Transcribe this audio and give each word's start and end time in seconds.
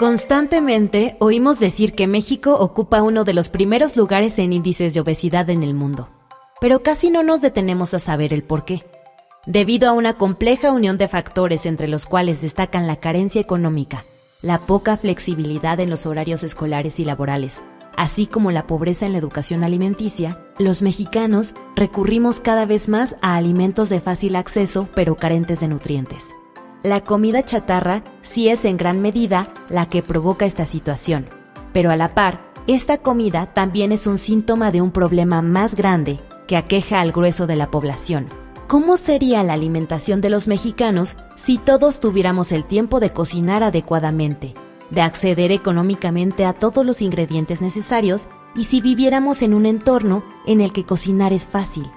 Constantemente 0.00 1.16
oímos 1.18 1.60
decir 1.60 1.92
que 1.92 2.06
México 2.06 2.56
ocupa 2.58 3.02
uno 3.02 3.24
de 3.24 3.34
los 3.34 3.50
primeros 3.50 3.98
lugares 3.98 4.38
en 4.38 4.54
índices 4.54 4.94
de 4.94 5.00
obesidad 5.00 5.50
en 5.50 5.62
el 5.62 5.74
mundo, 5.74 6.08
pero 6.58 6.82
casi 6.82 7.10
no 7.10 7.22
nos 7.22 7.42
detenemos 7.42 7.92
a 7.92 7.98
saber 7.98 8.32
el 8.32 8.42
por 8.42 8.64
qué. 8.64 8.82
Debido 9.44 9.90
a 9.90 9.92
una 9.92 10.14
compleja 10.14 10.72
unión 10.72 10.96
de 10.96 11.06
factores 11.06 11.66
entre 11.66 11.86
los 11.86 12.06
cuales 12.06 12.40
destacan 12.40 12.86
la 12.86 12.96
carencia 12.96 13.42
económica, 13.42 14.06
la 14.40 14.56
poca 14.56 14.96
flexibilidad 14.96 15.78
en 15.80 15.90
los 15.90 16.06
horarios 16.06 16.44
escolares 16.44 16.98
y 16.98 17.04
laborales, 17.04 17.62
así 17.94 18.26
como 18.26 18.52
la 18.52 18.66
pobreza 18.66 19.04
en 19.04 19.12
la 19.12 19.18
educación 19.18 19.64
alimenticia, 19.64 20.40
los 20.58 20.80
mexicanos 20.80 21.52
recurrimos 21.76 22.40
cada 22.40 22.64
vez 22.64 22.88
más 22.88 23.16
a 23.20 23.36
alimentos 23.36 23.90
de 23.90 24.00
fácil 24.00 24.36
acceso 24.36 24.88
pero 24.94 25.16
carentes 25.16 25.60
de 25.60 25.68
nutrientes. 25.68 26.24
La 26.82 27.02
comida 27.02 27.44
chatarra 27.44 28.02
sí 28.22 28.48
es 28.48 28.64
en 28.64 28.78
gran 28.78 29.02
medida 29.02 29.48
la 29.68 29.86
que 29.86 30.02
provoca 30.02 30.46
esta 30.46 30.64
situación, 30.64 31.26
pero 31.74 31.90
a 31.90 31.96
la 31.96 32.14
par, 32.14 32.40
esta 32.66 32.96
comida 32.96 33.52
también 33.52 33.92
es 33.92 34.06
un 34.06 34.16
síntoma 34.16 34.70
de 34.70 34.80
un 34.80 34.90
problema 34.90 35.42
más 35.42 35.74
grande 35.74 36.20
que 36.46 36.56
aqueja 36.56 37.00
al 37.00 37.12
grueso 37.12 37.46
de 37.46 37.56
la 37.56 37.70
población. 37.70 38.28
¿Cómo 38.66 38.96
sería 38.96 39.42
la 39.42 39.52
alimentación 39.52 40.22
de 40.22 40.30
los 40.30 40.48
mexicanos 40.48 41.18
si 41.36 41.58
todos 41.58 42.00
tuviéramos 42.00 42.50
el 42.50 42.64
tiempo 42.64 42.98
de 42.98 43.10
cocinar 43.10 43.62
adecuadamente, 43.62 44.54
de 44.88 45.02
acceder 45.02 45.52
económicamente 45.52 46.46
a 46.46 46.54
todos 46.54 46.86
los 46.86 47.02
ingredientes 47.02 47.60
necesarios 47.60 48.26
y 48.54 48.64
si 48.64 48.80
viviéramos 48.80 49.42
en 49.42 49.52
un 49.52 49.66
entorno 49.66 50.24
en 50.46 50.62
el 50.62 50.72
que 50.72 50.84
cocinar 50.84 51.34
es 51.34 51.44
fácil? 51.44 51.90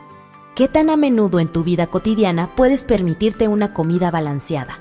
¿Qué 0.55 0.67
tan 0.67 0.91
a 0.91 0.97
menudo 0.97 1.39
en 1.39 1.47
tu 1.47 1.63
vida 1.63 1.87
cotidiana 1.87 2.55
puedes 2.55 2.85
permitirte 2.85 3.47
una 3.47 3.73
comida 3.73 4.11
balanceada? 4.11 4.77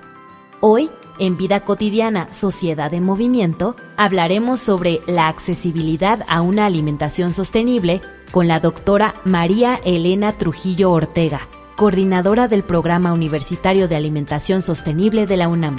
Hoy, 0.60 0.90
en 1.18 1.38
Vida 1.38 1.60
Cotidiana, 1.60 2.30
Sociedad 2.30 2.92
en 2.92 3.04
Movimiento, 3.04 3.74
hablaremos 3.96 4.60
sobre 4.60 5.00
la 5.06 5.28
accesibilidad 5.28 6.26
a 6.28 6.42
una 6.42 6.66
alimentación 6.66 7.32
sostenible 7.32 8.02
con 8.32 8.48
la 8.48 8.60
doctora 8.60 9.14
María 9.24 9.80
Elena 9.82 10.32
Trujillo 10.32 10.90
Ortega, 10.90 11.48
coordinadora 11.76 12.48
del 12.48 12.64
Programa 12.64 13.14
Universitario 13.14 13.88
de 13.88 13.96
Alimentación 13.96 14.60
Sostenible 14.60 15.24
de 15.24 15.36
la 15.38 15.48
UNAM. 15.48 15.78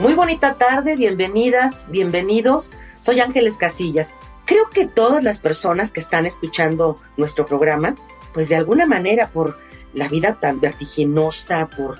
Muy 0.00 0.14
bonita 0.14 0.54
tarde, 0.54 0.96
bienvenidas, 0.96 1.84
bienvenidos. 1.90 2.72
Soy 3.00 3.20
Ángeles 3.20 3.56
Casillas. 3.56 4.16
Creo 4.46 4.70
que 4.70 4.86
todas 4.86 5.22
las 5.22 5.40
personas 5.40 5.92
que 5.92 6.00
están 6.00 6.24
escuchando 6.24 6.96
nuestro 7.16 7.44
programa, 7.44 7.94
pues 8.32 8.48
de 8.48 8.56
alguna 8.56 8.86
manera 8.86 9.28
por 9.28 9.58
la 9.92 10.08
vida 10.08 10.38
tan 10.40 10.60
vertiginosa, 10.60 11.68
por 11.68 11.96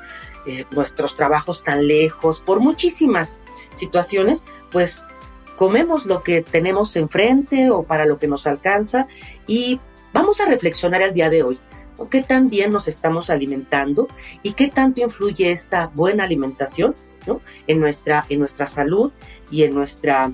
eh, 0.46 0.64
nuestros 0.70 1.14
trabajos 1.14 1.64
tan 1.64 1.86
lejos, 1.88 2.40
por 2.40 2.60
muchísimas 2.60 3.40
situaciones, 3.74 4.44
pues 4.70 5.04
comemos 5.56 6.06
lo 6.06 6.22
que 6.22 6.40
tenemos 6.40 6.94
enfrente 6.94 7.70
o 7.70 7.82
para 7.82 8.06
lo 8.06 8.18
que 8.18 8.28
nos 8.28 8.46
alcanza 8.46 9.08
y 9.48 9.80
vamos 10.12 10.40
a 10.40 10.46
reflexionar 10.46 11.02
el 11.02 11.14
día 11.14 11.30
de 11.30 11.42
hoy. 11.42 11.58
¿Qué 12.10 12.22
tan 12.22 12.48
bien 12.48 12.70
nos 12.70 12.88
estamos 12.88 13.30
alimentando 13.30 14.06
y 14.42 14.52
qué 14.52 14.68
tanto 14.68 15.00
influye 15.00 15.50
esta 15.50 15.88
buena 15.94 16.24
alimentación 16.24 16.94
en, 17.66 17.80
nuestra, 17.80 18.24
en 18.28 18.38
nuestra 18.38 18.66
salud 18.66 19.12
y 19.50 19.64
en 19.64 19.74
nuestra 19.74 20.30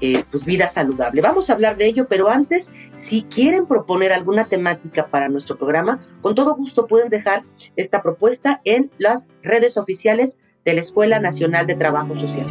eh, 0.00 0.24
pues 0.30 0.44
vida 0.44 0.68
saludable. 0.68 1.22
Vamos 1.22 1.48
a 1.48 1.54
hablar 1.54 1.76
de 1.76 1.86
ello, 1.86 2.06
pero 2.08 2.28
antes, 2.28 2.70
si 2.96 3.22
quieren 3.22 3.66
proponer 3.66 4.12
alguna 4.12 4.46
temática 4.46 5.06
para 5.06 5.28
nuestro 5.28 5.56
programa, 5.56 6.00
con 6.20 6.34
todo 6.34 6.54
gusto 6.54 6.86
pueden 6.86 7.08
dejar 7.08 7.44
esta 7.76 8.02
propuesta 8.02 8.60
en 8.64 8.90
las 8.98 9.28
redes 9.42 9.76
oficiales 9.76 10.36
de 10.64 10.74
la 10.74 10.80
Escuela 10.80 11.18
Nacional 11.20 11.66
de 11.66 11.76
Trabajo 11.76 12.18
Social. 12.18 12.46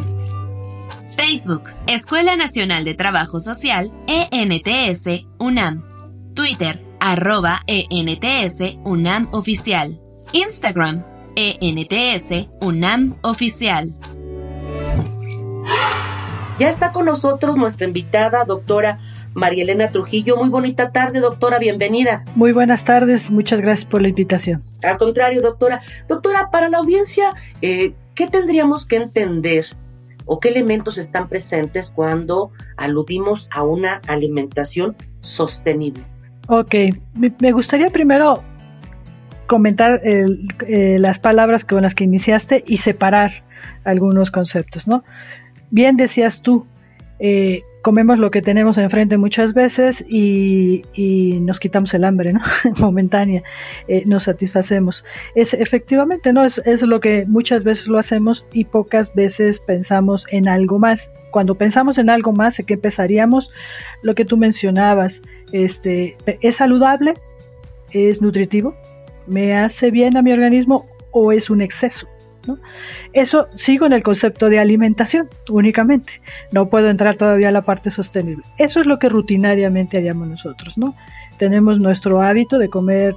Facebook, 1.16 1.70
Escuela 1.86 2.36
Nacional 2.36 2.84
de 2.84 2.94
Trabajo 2.94 3.38
Social, 3.38 3.92
ENTS, 4.06 5.26
UNAM. 5.38 5.84
Twitter, 6.34 6.84
arroba 7.00 7.62
ENTS, 7.66 8.78
UNAM 8.84 9.28
Oficial. 9.32 10.00
Instagram, 10.32 11.04
ENTS, 11.36 12.48
UNAM 12.60 13.16
Oficial. 13.22 13.94
Ya 16.58 16.70
está 16.70 16.90
con 16.90 17.04
nosotros 17.04 17.56
nuestra 17.56 17.86
invitada, 17.86 18.44
doctora 18.44 18.98
María 19.34 19.64
Elena 19.64 19.88
Trujillo. 19.88 20.36
Muy 20.36 20.48
bonita 20.48 20.90
tarde, 20.90 21.20
doctora, 21.20 21.58
bienvenida. 21.58 22.24
Muy 22.34 22.52
buenas 22.52 22.86
tardes, 22.86 23.30
muchas 23.30 23.60
gracias 23.60 23.84
por 23.84 24.00
la 24.00 24.08
invitación. 24.08 24.62
Al 24.82 24.96
contrario, 24.96 25.42
doctora. 25.42 25.82
Doctora, 26.08 26.48
para 26.50 26.70
la 26.70 26.78
audiencia, 26.78 27.34
eh, 27.60 27.92
¿qué 28.14 28.26
tendríamos 28.28 28.86
que 28.86 28.96
entender 28.96 29.66
o 30.24 30.40
qué 30.40 30.48
elementos 30.48 30.96
están 30.96 31.28
presentes 31.28 31.92
cuando 31.94 32.50
aludimos 32.78 33.50
a 33.52 33.62
una 33.62 34.00
alimentación 34.06 34.96
sostenible? 35.20 36.02
Ok, 36.48 36.74
me 37.14 37.52
gustaría 37.52 37.90
primero 37.90 38.42
comentar 39.46 40.00
eh, 40.04 40.96
las 40.98 41.18
palabras 41.18 41.66
con 41.66 41.82
las 41.82 41.94
que 41.94 42.04
iniciaste 42.04 42.64
y 42.66 42.78
separar 42.78 43.42
algunos 43.84 44.30
conceptos, 44.30 44.88
¿no? 44.88 45.04
Bien 45.70 45.96
decías 45.96 46.42
tú, 46.42 46.66
eh, 47.18 47.62
comemos 47.86 48.18
lo 48.18 48.32
que 48.32 48.42
tenemos 48.42 48.78
enfrente 48.78 49.16
muchas 49.16 49.54
veces 49.54 50.04
y, 50.08 50.82
nos 51.40 51.60
quitamos 51.60 51.94
el 51.94 52.02
hambre, 52.02 52.32
¿no? 52.32 52.40
Momentánea, 52.78 53.44
eh, 53.86 54.02
nos 54.06 54.24
satisfacemos. 54.24 55.04
Es 55.36 55.54
efectivamente, 55.54 56.32
¿no? 56.32 56.44
Es, 56.44 56.58
es, 56.66 56.82
lo 56.82 57.00
que 57.00 57.24
muchas 57.26 57.62
veces 57.62 57.86
lo 57.86 57.98
hacemos 57.98 58.44
y 58.52 58.64
pocas 58.64 59.14
veces 59.14 59.60
pensamos 59.60 60.26
en 60.30 60.48
algo 60.48 60.80
más. 60.80 61.12
Cuando 61.30 61.54
pensamos 61.54 61.96
en 61.98 62.10
algo 62.10 62.32
más, 62.32 62.58
¿en 62.58 62.66
qué 62.66 62.76
pensaríamos? 62.76 63.52
Lo 64.02 64.16
que 64.16 64.24
tú 64.24 64.36
mencionabas, 64.36 65.22
este, 65.52 66.16
¿es 66.40 66.56
saludable? 66.56 67.14
¿Es 67.92 68.20
nutritivo? 68.20 68.74
¿Me 69.28 69.54
hace 69.54 69.92
bien 69.92 70.16
a 70.16 70.22
mi 70.22 70.32
organismo 70.32 70.86
o 71.12 71.30
es 71.30 71.50
un 71.50 71.62
exceso? 71.62 72.08
Eso 73.12 73.48
sigo 73.54 73.86
en 73.86 73.92
el 73.92 74.02
concepto 74.02 74.48
de 74.48 74.58
alimentación 74.58 75.28
únicamente. 75.48 76.20
No 76.52 76.68
puedo 76.68 76.88
entrar 76.88 77.16
todavía 77.16 77.48
a 77.48 77.52
la 77.52 77.62
parte 77.62 77.90
sostenible. 77.90 78.44
Eso 78.58 78.80
es 78.80 78.86
lo 78.86 78.98
que 78.98 79.08
rutinariamente 79.08 79.98
haríamos 79.98 80.28
nosotros, 80.28 80.78
¿no? 80.78 80.94
Tenemos 81.38 81.78
nuestro 81.78 82.22
hábito 82.22 82.58
de 82.58 82.68
comer 82.68 83.14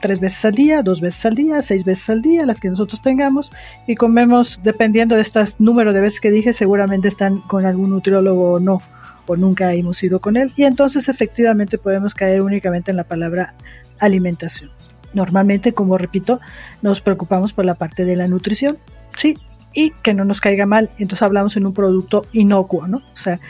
tres 0.00 0.20
veces 0.20 0.44
al 0.44 0.54
día, 0.54 0.82
dos 0.82 1.00
veces 1.00 1.24
al 1.26 1.34
día, 1.34 1.62
seis 1.62 1.84
veces 1.84 2.10
al 2.10 2.22
día, 2.22 2.46
las 2.46 2.60
que 2.60 2.70
nosotros 2.70 3.00
tengamos, 3.02 3.50
y 3.86 3.94
comemos, 3.94 4.60
dependiendo 4.62 5.14
de 5.16 5.22
este 5.22 5.40
número 5.58 5.92
de 5.92 6.00
veces 6.00 6.20
que 6.20 6.30
dije, 6.30 6.52
seguramente 6.52 7.08
están 7.08 7.38
con 7.38 7.66
algún 7.66 7.90
nutriólogo 7.90 8.52
o 8.52 8.60
no, 8.60 8.82
o 9.26 9.36
nunca 9.36 9.72
hemos 9.72 10.02
ido 10.02 10.20
con 10.20 10.36
él, 10.36 10.52
y 10.56 10.64
entonces 10.64 11.08
efectivamente 11.08 11.78
podemos 11.78 12.14
caer 12.14 12.42
únicamente 12.42 12.90
en 12.90 12.98
la 12.98 13.04
palabra 13.04 13.54
alimentación. 13.98 14.70
Normalmente, 15.16 15.72
como 15.72 15.96
repito, 15.96 16.40
nos 16.82 17.00
preocupamos 17.00 17.54
por 17.54 17.64
la 17.64 17.74
parte 17.74 18.04
de 18.04 18.16
la 18.16 18.28
nutrición, 18.28 18.76
sí, 19.16 19.38
y 19.72 19.92
que 20.02 20.12
no 20.12 20.26
nos 20.26 20.42
caiga 20.42 20.66
mal. 20.66 20.90
Entonces 20.98 21.22
hablamos 21.22 21.56
en 21.56 21.64
un 21.64 21.72
producto 21.72 22.26
inocuo, 22.32 22.86
¿no? 22.86 22.98
O 22.98 23.16
sea, 23.16 23.40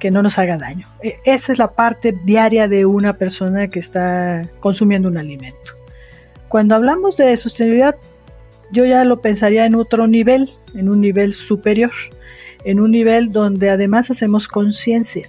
que 0.00 0.10
no 0.10 0.22
nos 0.22 0.38
haga 0.38 0.56
daño. 0.56 0.88
E, 1.02 1.18
esa 1.26 1.52
es 1.52 1.58
la 1.58 1.72
parte 1.72 2.14
diaria 2.24 2.66
de 2.66 2.86
una 2.86 3.12
persona 3.12 3.68
que 3.68 3.78
está 3.78 4.48
consumiendo 4.58 5.08
un 5.08 5.18
alimento. 5.18 5.72
Cuando 6.48 6.76
hablamos 6.76 7.18
de 7.18 7.36
sostenibilidad, 7.36 7.96
yo 8.72 8.86
ya 8.86 9.04
lo 9.04 9.20
pensaría 9.20 9.66
en 9.66 9.74
otro 9.74 10.06
nivel, 10.06 10.48
en 10.74 10.88
un 10.88 11.02
nivel 11.02 11.34
superior, 11.34 11.92
en 12.64 12.80
un 12.80 12.90
nivel 12.90 13.32
donde 13.32 13.68
además 13.68 14.10
hacemos 14.10 14.48
conciencia 14.48 15.28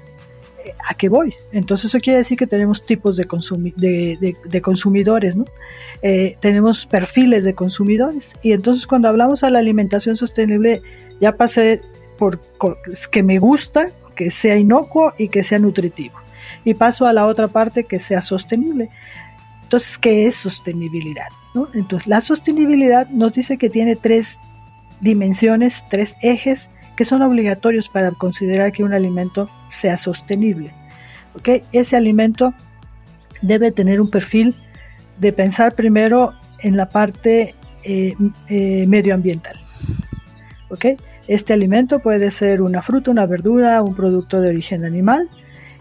¿a 0.88 0.94
qué 0.94 1.10
voy? 1.10 1.34
Entonces 1.52 1.86
eso 1.86 2.00
quiere 2.00 2.18
decir 2.18 2.38
que 2.38 2.48
tenemos 2.48 2.86
tipos 2.86 3.18
de, 3.18 3.26
consumidores. 3.26 5.38
Eh, 6.02 6.38
tenemos 6.40 6.86
perfiles 6.86 7.44
de 7.44 7.54
consumidores 7.54 8.36
y 8.42 8.52
entonces 8.52 8.88
cuando 8.88 9.08
hablamos 9.08 9.42
de 9.42 9.52
la 9.52 9.60
alimentación 9.60 10.18
sostenible 10.18 10.82
ya 11.22 11.38
pasé 11.38 11.82
por 12.18 12.40
que 13.12 13.24
me 13.24 13.40
gusta, 13.40 13.88
que 14.16 14.30
sea 14.30 14.58
inocuo 14.58 15.14
y 15.18 15.30
que 15.30 15.44
sea 15.44 15.60
nutritivo. 15.60 16.16
Y 16.66 16.74
paso 16.74 17.08
a 17.08 17.14
la 17.14 17.26
otra 17.26 17.48
parte 17.48 17.84
que 17.84 18.00
sea 18.00 18.22
sostenible. 18.22 18.90
Entonces, 19.64 19.98
¿qué 19.98 20.28
es 20.28 20.38
sostenibilidad? 20.38 21.28
Entonces, 21.74 22.08
la 22.08 22.22
sostenibilidad 22.22 23.10
nos 23.10 23.34
dice 23.34 23.58
que 23.58 23.70
tiene 23.70 23.96
tres 23.96 24.40
dimensiones, 25.02 25.84
tres 25.90 26.16
ejes 26.22 26.72
que 26.96 27.06
son 27.06 27.22
obligatorios 27.22 27.90
para 27.90 28.12
considerar 28.12 28.72
que 28.72 28.84
un 28.84 28.94
alimento 28.94 29.50
sea 29.70 29.98
sostenible. 29.98 30.74
¿okay? 31.36 31.64
Ese 31.72 31.98
alimento 31.98 32.54
debe 33.42 33.72
tener 33.72 34.00
un 34.00 34.10
perfil 34.10 34.56
de 35.20 35.34
pensar 35.34 35.76
primero 35.76 36.34
en 36.60 36.78
la 36.78 36.90
parte 36.90 37.56
eh, 37.84 38.16
eh, 38.48 38.86
medioambiental. 38.88 39.60
¿okay? 40.70 40.98
Este 41.28 41.54
alimento 41.54 42.00
puede 42.00 42.32
ser 42.32 42.62
una 42.62 42.82
fruta, 42.82 43.12
una 43.12 43.26
verdura, 43.26 43.82
un 43.82 43.96
producto 43.96 44.42
de 44.42 44.50
origen 44.50 44.86
animal 44.86 45.30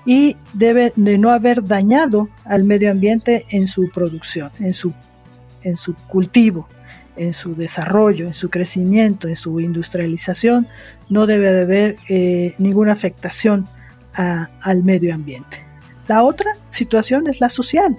y 0.04 0.36
debe 0.52 0.92
de 0.96 1.18
no 1.18 1.30
haber 1.30 1.64
dañado 1.64 2.28
al 2.44 2.64
medio 2.64 2.90
ambiente 2.90 3.44
en 3.50 3.66
su 3.66 3.88
producción, 3.90 4.50
en 4.60 4.74
su, 4.74 4.92
en 5.62 5.76
su 5.76 5.94
cultivo, 5.94 6.68
en 7.16 7.32
su 7.32 7.54
desarrollo, 7.54 8.26
en 8.26 8.34
su 8.34 8.50
crecimiento, 8.50 9.28
en 9.28 9.36
su 9.36 9.60
industrialización, 9.60 10.68
no 11.08 11.26
debe 11.26 11.52
de 11.52 11.60
haber 11.62 11.96
eh, 12.08 12.54
ninguna 12.58 12.92
afectación 12.92 13.66
al 14.14 14.84
medio 14.84 15.14
ambiente. 15.14 15.64
La 16.06 16.22
otra 16.22 16.50
situación 16.66 17.28
es 17.28 17.40
la 17.40 17.48
social, 17.48 17.96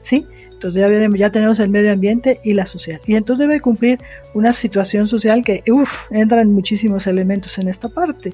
¿sí? 0.00 0.24
Entonces 0.58 0.82
ya, 1.16 1.30
tenemos 1.30 1.60
el 1.60 1.68
medio 1.68 1.92
ambiente 1.92 2.40
y 2.42 2.52
la 2.52 2.66
sociedad. 2.66 3.00
Y 3.06 3.14
entonces 3.14 3.46
debe 3.46 3.60
cumplir 3.60 4.00
una 4.34 4.52
situación 4.52 5.06
social 5.06 5.44
que, 5.44 5.62
uff, 5.70 6.10
entran 6.10 6.50
muchísimos 6.50 7.06
elementos 7.06 7.58
en 7.58 7.68
esta 7.68 7.88
parte. 7.88 8.32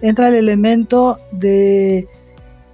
Entra 0.00 0.28
el 0.28 0.36
elemento 0.36 1.18
de, 1.32 2.08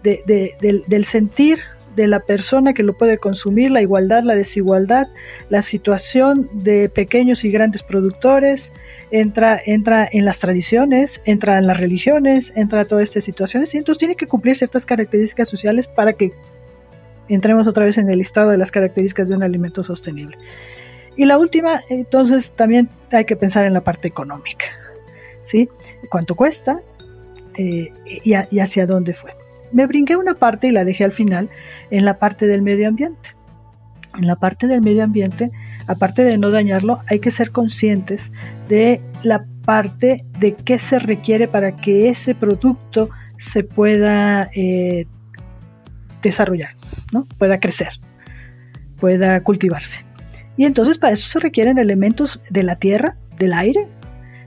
del, 0.05 1.05
sentir 1.05 1.59
de 1.97 2.07
la 2.07 2.21
persona 2.21 2.73
que 2.73 2.83
lo 2.83 2.95
puede 2.95 3.19
consumir, 3.19 3.71
la 3.71 3.83
igualdad, 3.83 4.23
la 4.23 4.35
desigualdad, 4.35 5.09
la 5.51 5.63
situación 5.63 6.49
de 6.53 6.89
pequeños 6.89 7.45
y 7.45 7.51
grandes 7.51 7.83
productores, 7.83 8.73
entra, 9.11 9.59
entra 9.65 10.09
en 10.11 10.25
las 10.25 10.39
tradiciones, 10.39 11.21
entra 11.27 11.59
en 11.59 11.67
las 11.67 11.79
religiones, 11.79 12.53
entra 12.57 12.83
en 12.83 12.89
todas 12.89 13.05
estas 13.05 13.25
situaciones 13.25 13.75
y 13.75 13.79
entonces 13.79 13.99
tiene 13.99 14.17
que 14.17 14.27
cumplir 14.27 14.57
ciertas 14.57 14.87
características 14.87 15.49
sociales 15.49 15.87
para 15.87 16.15
que 16.15 16.31
entremos 17.29 17.67
otra 17.67 17.85
vez 17.85 17.99
en 17.99 18.11
el 18.11 18.19
listado 18.19 18.51
de 18.51 18.59
las 18.59 18.71
características 18.71 19.29
de 19.29 19.37
un 19.37 19.43
alimento 19.43 19.83
sostenible. 19.83 20.37
Y 21.15 21.27
la 21.27 21.39
última, 21.39 21.83
entonces 21.91 22.53
también 22.53 22.89
hay 23.11 23.27
que 23.27 23.37
pensar 23.37 23.67
en 23.67 23.75
la 23.75 23.83
parte 23.83 24.09
económica, 24.09 24.65
¿sí? 25.43 25.69
¿Cuánto 26.11 26.35
cuesta 26.35 26.81
eh, 27.59 27.93
y, 28.25 28.33
y, 28.51 28.61
hacia 28.61 28.87
dónde 28.87 29.13
fue? 29.13 29.35
Me 29.73 29.87
brinqué 29.87 30.17
una 30.17 30.35
parte 30.35 30.69
y 30.69 30.71
la 30.71 30.85
dejé 30.85 31.05
al 31.05 31.13
final 31.13 31.49
en 31.91 32.05
la 32.05 32.19
parte 32.19 32.47
del 32.47 32.63
medio 32.63 32.89
ambiente. 32.89 33.31
En 34.17 34.27
la 34.27 34.37
parte 34.37 34.67
del 34.67 34.83
medio 34.83 35.05
ambiente, 35.05 35.51
aparte 35.87 36.23
de 36.23 36.37
no 36.37 36.51
dañarlo, 36.51 36.99
hay 37.09 37.19
que 37.19 37.31
ser 37.31 37.51
conscientes 37.51 38.31
de 38.69 39.01
la 39.23 39.47
parte 39.65 40.27
de 40.39 40.55
qué 40.55 40.79
se 40.79 40.99
requiere 40.99 41.49
para 41.49 41.75
que 41.77 42.11
ese 42.11 42.35
producto 42.35 43.09
se 43.39 43.65
pueda 43.65 44.51
eh, 44.55 45.07
desarrollar, 46.23 46.71
¿no? 47.11 47.27
pueda 47.39 47.59
crecer, 47.59 47.89
pueda 49.01 49.43
cultivarse. 49.43 50.05
Y 50.57 50.67
entonces 50.67 50.99
para 50.99 51.15
eso 51.15 51.29
se 51.29 51.41
requieren 51.41 51.79
elementos 51.79 52.43
de 52.51 52.63
la 52.63 52.77
tierra, 52.77 53.17
del 53.39 53.55
aire, 53.55 53.89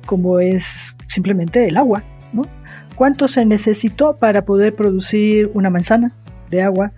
como 0.06 0.40
es 0.40 0.96
simplemente 1.08 1.68
el 1.68 1.78
agua. 1.78 2.04
¿no? 2.32 2.44
¿Cuánto 2.96 3.28
se 3.28 3.46
necesitó 3.46 4.18
para 4.18 4.46
poder 4.46 4.74
producir 4.74 5.52
una 5.54 5.70
manzana 5.70 6.14
de 6.50 6.62
agua? 6.62 6.92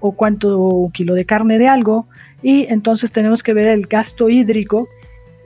¿O 0.00 0.12
cuánto 0.12 0.90
kilo 0.92 1.14
de 1.14 1.24
carne 1.24 1.58
de 1.58 1.68
algo? 1.68 2.06
Y 2.42 2.64
entonces 2.64 3.12
tenemos 3.12 3.42
que 3.42 3.54
ver 3.54 3.68
el 3.68 3.86
gasto 3.86 4.28
hídrico 4.28 4.88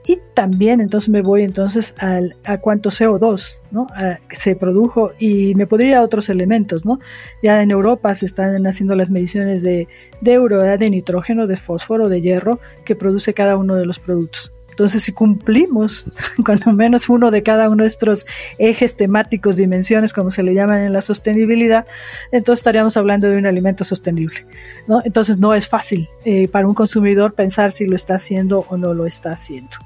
y 0.07 0.19
también 0.35 0.81
entonces 0.81 1.11
me 1.11 1.21
voy 1.21 1.43
entonces 1.43 1.95
al, 1.99 2.35
a 2.45 2.59
cuánto 2.59 2.91
CO2 2.91 3.59
¿no? 3.71 3.87
se 4.33 4.57
produjo 4.57 5.13
y 5.19 5.55
me 5.55 5.67
podría 5.67 5.99
a 5.99 6.03
otros 6.03 6.31
elementos. 6.31 6.85
¿no? 6.85 6.99
Ya 7.43 7.63
en 7.63 7.71
Europa 7.71 8.15
se 8.15 8.27
están 8.27 8.67
haciendo 8.67 8.95
las 8.95 9.11
mediciones 9.11 9.63
de, 9.63 9.87
de 10.21 10.39
urea, 10.39 10.79
de 10.79 10.91
nitrógeno, 10.91 11.47
de 11.47 11.57
fósforo, 11.57 12.09
de 12.09 12.23
hierro 12.23 12.59
que 12.85 12.97
produce 12.97 13.35
cada 13.35 13.57
uno 13.57 13.77
de 13.77 13.87
los 13.87 13.99
productos. 13.99 14.53
Entonces, 14.81 15.03
si 15.03 15.13
cumplimos 15.13 16.07
cuando 16.47 16.73
menos 16.73 17.11
uno 17.11 17.31
de 17.31 17.43
cada 17.43 17.69
uno 17.69 17.83
de 17.83 17.91
estos 17.91 18.25
ejes 18.59 18.97
temáticos, 18.97 19.57
dimensiones, 19.57 20.15
como 20.15 20.31
se 20.31 20.43
le 20.43 20.55
llaman 20.55 20.81
en 20.81 20.95
la 20.95 21.03
sostenibilidad, 21.03 21.85
entonces 22.33 22.61
estaríamos 22.61 22.97
hablando 22.97 23.29
de 23.29 23.37
un 23.37 23.45
alimento 23.45 23.85
sostenible. 23.85 24.47
¿no? 24.87 25.03
Entonces, 25.05 25.37
no 25.37 25.53
es 25.53 25.69
fácil 25.69 26.09
eh, 26.25 26.49
para 26.49 26.67
un 26.67 26.73
consumidor 26.73 27.35
pensar 27.35 27.73
si 27.73 27.85
lo 27.85 27.95
está 27.95 28.15
haciendo 28.15 28.65
o 28.71 28.79
no 28.79 28.95
lo 28.95 29.05
está 29.05 29.33
haciendo 29.33 29.77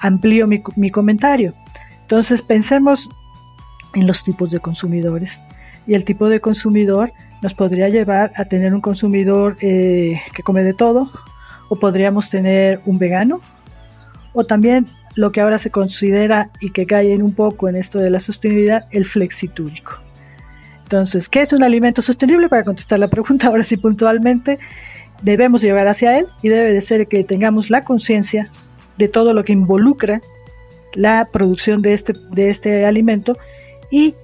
amplío 0.00 0.48
mi, 0.48 0.90
comentario. 0.90 1.54
Entonces 2.02 2.42
pensemos 2.42 3.08
en 3.94 4.08
los 4.08 4.24
tipos 4.24 4.50
de 4.50 4.58
consumidores 4.58 5.44
y 5.86 5.94
el 5.94 6.04
tipo 6.04 6.28
de 6.28 6.40
consumidor 6.40 7.12
nos 7.42 7.54
podría 7.54 7.88
llevar 7.90 8.32
a 8.34 8.44
tener 8.46 8.74
un 8.74 8.80
consumidor 8.80 9.56
eh, 9.60 10.20
que 10.34 10.42
come 10.42 10.64
de 10.64 10.74
todo 10.74 11.12
o 11.68 11.76
podríamos 11.76 12.28
tener 12.28 12.80
un 12.86 12.98
vegano 12.98 13.40
o 14.36 14.44
también 14.44 14.86
lo 15.16 15.32
que 15.32 15.40
ahora 15.40 15.58
se 15.58 15.70
considera 15.70 16.50
y 16.60 16.70
que 16.70 16.86
cae 16.86 17.12
en 17.12 17.22
un 17.22 17.32
poco 17.32 17.68
en 17.68 17.74
esto 17.74 17.98
de 17.98 18.10
la 18.10 18.20
sostenibilidad, 18.20 18.86
el 18.92 19.06
flexitúrico. 19.06 19.94
Entonces, 20.82 21.28
¿qué 21.28 21.40
es 21.40 21.52
un 21.52 21.64
alimento 21.64 22.02
sostenible? 22.02 22.48
Para 22.48 22.62
contestar 22.62 22.98
la 23.00 23.08
pregunta 23.08 23.48
ahora 23.48 23.64
sí 23.64 23.76
puntualmente, 23.78 24.58
debemos 25.22 25.62
llegar 25.62 25.88
hacia 25.88 26.18
él 26.18 26.26
y 26.42 26.50
debe 26.50 26.72
de 26.72 26.80
ser 26.82 27.08
que 27.08 27.24
tengamos 27.24 27.70
la 27.70 27.82
conciencia 27.82 28.50
de 28.98 29.08
todo 29.08 29.32
lo 29.32 29.42
que 29.42 29.52
involucra 29.52 30.20
la 30.92 31.28
producción 31.32 31.82
de 31.82 31.94
este, 31.94 32.12
de 32.30 32.50
este 32.50 32.84
alimento 32.84 33.36
y 33.90 34.14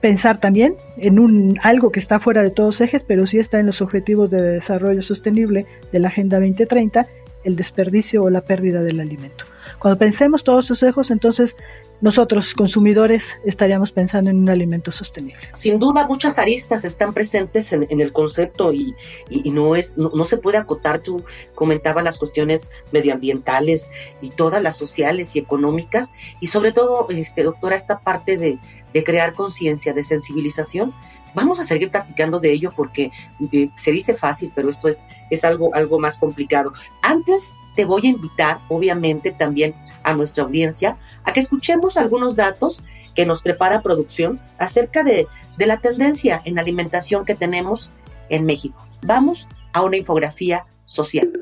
pensar 0.00 0.38
también 0.38 0.76
en 0.98 1.18
un, 1.18 1.58
algo 1.62 1.90
que 1.90 2.00
está 2.00 2.20
fuera 2.20 2.42
de 2.42 2.50
todos 2.50 2.82
ejes, 2.82 3.02
pero 3.02 3.26
sí 3.26 3.38
está 3.38 3.58
en 3.60 3.66
los 3.66 3.80
objetivos 3.80 4.30
de 4.30 4.42
desarrollo 4.42 5.00
sostenible 5.00 5.64
de 5.90 5.98
la 5.98 6.08
Agenda 6.08 6.38
2030, 6.38 7.06
el 7.44 7.56
desperdicio 7.56 8.22
o 8.22 8.28
la 8.28 8.42
pérdida 8.42 8.82
del 8.82 9.00
alimento. 9.00 9.46
Cuando 9.84 9.98
pensemos 9.98 10.44
todos 10.44 10.64
esos 10.64 10.82
ejes, 10.82 11.10
entonces 11.10 11.56
nosotros 12.00 12.54
consumidores 12.54 13.38
estaríamos 13.44 13.92
pensando 13.92 14.30
en 14.30 14.38
un 14.38 14.48
alimento 14.48 14.90
sostenible. 14.90 15.46
Sin 15.52 15.78
duda 15.78 16.06
muchas 16.06 16.38
aristas 16.38 16.86
están 16.86 17.12
presentes 17.12 17.70
en, 17.70 18.00
el 18.00 18.10
concepto 18.10 18.72
y, 18.72 18.96
no 19.44 19.76
es 19.76 19.94
no, 19.98 20.24
se 20.24 20.38
puede 20.38 20.56
acotar. 20.56 21.00
Tú 21.00 21.22
comentabas 21.54 22.02
las 22.02 22.16
cuestiones 22.16 22.70
medioambientales 22.92 23.90
y 24.22 24.30
todas 24.30 24.62
las 24.62 24.78
sociales 24.78 25.36
y 25.36 25.40
económicas 25.40 26.10
y 26.40 26.46
sobre 26.46 26.72
todo, 26.72 27.06
este, 27.10 27.42
doctora, 27.42 27.76
esta 27.76 27.98
parte 27.98 28.38
de, 28.38 28.58
crear 29.04 29.34
conciencia, 29.34 29.92
de 29.92 30.02
sensibilización. 30.02 30.94
Vamos 31.34 31.60
a 31.60 31.64
seguir 31.64 31.90
platicando 31.90 32.40
de 32.40 32.52
ello 32.52 32.70
porque 32.74 33.10
eh, 33.52 33.68
se 33.76 33.92
dice 33.92 34.14
fácil, 34.14 34.50
pero 34.54 34.70
esto 34.70 34.88
es, 34.88 35.04
es 35.28 35.44
algo, 35.44 35.74
algo 35.74 35.98
más 35.98 36.18
complicado. 36.18 36.72
Antes 37.02 37.52
te 37.74 37.84
voy 37.84 38.02
a 38.04 38.10
invitar, 38.10 38.58
obviamente, 38.68 39.32
también 39.32 39.74
a 40.02 40.12
nuestra 40.12 40.44
audiencia 40.44 40.96
a 41.24 41.32
que 41.32 41.40
escuchemos 41.40 41.96
algunos 41.96 42.36
datos 42.36 42.80
que 43.14 43.26
nos 43.26 43.42
prepara 43.42 43.82
producción 43.82 44.40
acerca 44.58 45.02
de, 45.02 45.26
la 45.58 45.78
tendencia 45.78 46.40
en 46.44 46.58
alimentación 46.58 47.24
que 47.24 47.34
tenemos 47.34 47.90
en 48.28 48.44
México. 48.44 48.86
Vamos 49.02 49.46
a 49.72 49.82
una 49.82 49.96
infografía 49.96 50.66
social. 50.84 51.32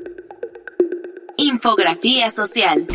Infografía 1.37 2.29
social. 2.29 2.87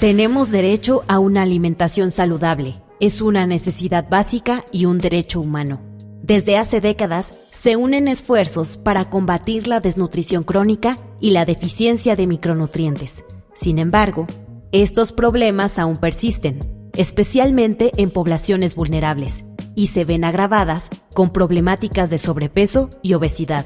Tenemos 0.00 0.50
derecho 0.50 1.02
a 1.08 1.18
una 1.18 1.42
alimentación 1.42 2.12
saludable. 2.12 2.80
Es 3.00 3.20
una 3.20 3.46
necesidad 3.46 4.08
básica 4.08 4.64
y 4.70 4.84
un 4.84 4.98
derecho 4.98 5.40
humano. 5.40 5.80
Desde 6.22 6.56
hace 6.56 6.80
décadas, 6.80 7.38
se 7.64 7.76
unen 7.76 8.08
esfuerzos 8.08 8.76
para 8.76 9.08
combatir 9.08 9.68
la 9.68 9.80
desnutrición 9.80 10.44
crónica 10.44 10.96
y 11.18 11.30
la 11.30 11.46
deficiencia 11.46 12.14
de 12.14 12.26
micronutrientes. 12.26 13.24
Sin 13.54 13.78
embargo, 13.78 14.26
estos 14.70 15.12
problemas 15.12 15.78
aún 15.78 15.96
persisten, 15.96 16.58
especialmente 16.94 17.90
en 17.96 18.10
poblaciones 18.10 18.76
vulnerables, 18.76 19.46
y 19.74 19.86
se 19.86 20.04
ven 20.04 20.26
agravadas 20.26 20.90
con 21.14 21.30
problemáticas 21.30 22.10
de 22.10 22.18
sobrepeso 22.18 22.90
y 23.00 23.14
obesidad. 23.14 23.64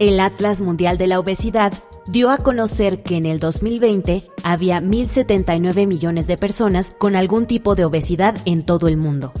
El 0.00 0.18
Atlas 0.18 0.60
Mundial 0.60 0.98
de 0.98 1.06
la 1.06 1.20
Obesidad 1.20 1.72
dio 2.08 2.30
a 2.30 2.38
conocer 2.38 3.04
que 3.04 3.14
en 3.14 3.26
el 3.26 3.38
2020 3.38 4.24
había 4.42 4.80
1.079 4.80 5.86
millones 5.86 6.26
de 6.26 6.36
personas 6.36 6.90
con 6.98 7.14
algún 7.14 7.46
tipo 7.46 7.76
de 7.76 7.84
obesidad 7.84 8.34
en 8.44 8.66
todo 8.66 8.88
el 8.88 8.96
mundo. 8.96 9.32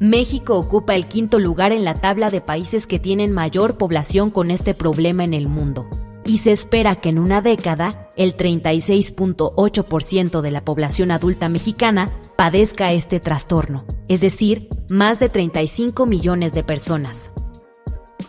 México 0.00 0.56
ocupa 0.56 0.94
el 0.94 1.06
quinto 1.06 1.40
lugar 1.40 1.72
en 1.72 1.84
la 1.84 1.94
tabla 1.94 2.30
de 2.30 2.40
países 2.40 2.86
que 2.86 3.00
tienen 3.00 3.32
mayor 3.32 3.78
población 3.78 4.30
con 4.30 4.52
este 4.52 4.72
problema 4.72 5.24
en 5.24 5.34
el 5.34 5.48
mundo, 5.48 5.88
y 6.24 6.38
se 6.38 6.52
espera 6.52 6.94
que 6.94 7.08
en 7.08 7.18
una 7.18 7.42
década 7.42 8.08
el 8.16 8.36
36.8% 8.36 10.40
de 10.40 10.50
la 10.52 10.64
población 10.64 11.10
adulta 11.10 11.48
mexicana 11.48 12.12
padezca 12.36 12.92
este 12.92 13.18
trastorno, 13.18 13.86
es 14.06 14.20
decir, 14.20 14.68
más 14.88 15.18
de 15.18 15.30
35 15.30 16.06
millones 16.06 16.52
de 16.52 16.62
personas. 16.62 17.32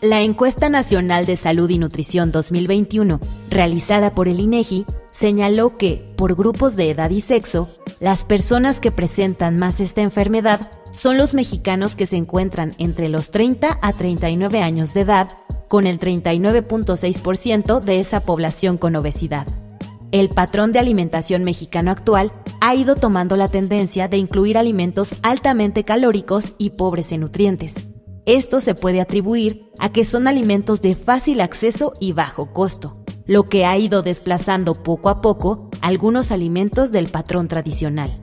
La 0.02 0.22
encuesta 0.22 0.70
nacional 0.70 1.26
de 1.26 1.36
salud 1.36 1.70
y 1.70 1.78
nutrición 1.78 2.32
2021, 2.32 3.20
realizada 3.50 4.16
por 4.16 4.30
el 4.30 4.40
INEGI, 4.40 4.86
señaló 5.12 5.76
que, 5.76 6.14
por 6.16 6.36
grupos 6.36 6.78
de 6.78 6.90
edad 6.90 7.10
y 7.10 7.20
sexo, 7.20 7.68
las 8.00 8.24
personas 8.24 8.80
que 8.80 8.92
presentan 8.92 9.60
más 9.60 9.82
esta 9.82 10.00
enfermedad 10.00 10.72
son 10.94 11.18
los 11.18 11.34
mexicanos 11.34 11.98
que 11.98 12.06
se 12.06 12.16
encuentran 12.16 12.76
entre 12.78 13.10
los 13.10 13.30
30 13.30 13.78
a 13.82 13.92
39 13.92 14.62
años 14.62 14.94
de 14.94 15.02
edad, 15.02 15.32
con 15.68 15.86
el 15.86 16.00
39.6% 16.00 17.82
de 17.82 18.00
esa 18.00 18.22
población 18.22 18.78
con 18.78 18.96
obesidad. 18.96 19.48
El 20.14 20.30
patrón 20.30 20.72
de 20.72 20.80
alimentación 20.80 21.44
mexicano 21.44 21.92
actual 21.92 22.32
ha 22.62 22.74
ido 22.74 22.96
tomando 22.96 23.36
la 23.36 23.50
tendencia 23.50 24.08
de 24.08 24.16
incluir 24.16 24.58
alimentos 24.58 25.14
altamente 25.24 25.84
calóricos 25.84 26.54
y 26.58 26.70
pobres 26.70 27.12
en 27.12 27.20
nutrientes. 27.20 27.89
Esto 28.30 28.62
se 28.62 28.76
puede 28.76 29.02
atribuir 29.02 29.72
a 29.80 29.92
que 29.92 30.06
son 30.06 30.28
alimentos 30.28 30.84
de 30.84 30.94
fácil 30.94 31.42
acceso 31.42 31.94
y 32.00 32.14
bajo 32.14 32.54
costo, 32.54 33.04
lo 33.26 33.46
que 33.46 33.66
ha 33.66 33.76
ido 33.76 34.04
desplazando 34.04 34.76
poco 34.76 35.10
a 35.10 35.20
poco 35.20 35.72
algunos 35.82 36.32
alimentos 36.32 36.92
del 36.92 37.08
patrón 37.08 37.48
tradicional. 37.48 38.22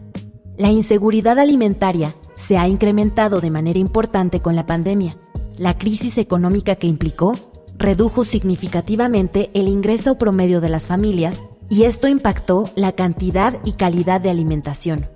La 0.57 0.71
inseguridad 0.71 1.41
alimentaria 1.41 2.15
se 2.37 2.57
ha 2.57 2.69
incrementado 2.69 3.41
de 3.41 3.51
manera 3.51 3.81
importante 3.81 4.39
con 4.39 4.55
la 4.55 4.65
pandemia. 4.65 5.19
La 5.59 5.77
crisis 5.77 6.19
económica 6.19 6.77
que 6.77 6.87
implicó 6.87 7.33
redujo 7.77 8.25
significativamente 8.25 9.51
el 9.55 9.67
ingreso 9.67 10.17
promedio 10.17 10.61
de 10.61 10.69
las 10.69 10.87
familias 10.87 11.43
y 11.69 11.83
esto 11.83 12.07
impactó 12.07 12.71
la 12.77 12.93
cantidad 12.93 13.59
y 13.65 13.73
calidad 13.73 14.21
de 14.21 14.31
alimentación. 14.31 15.09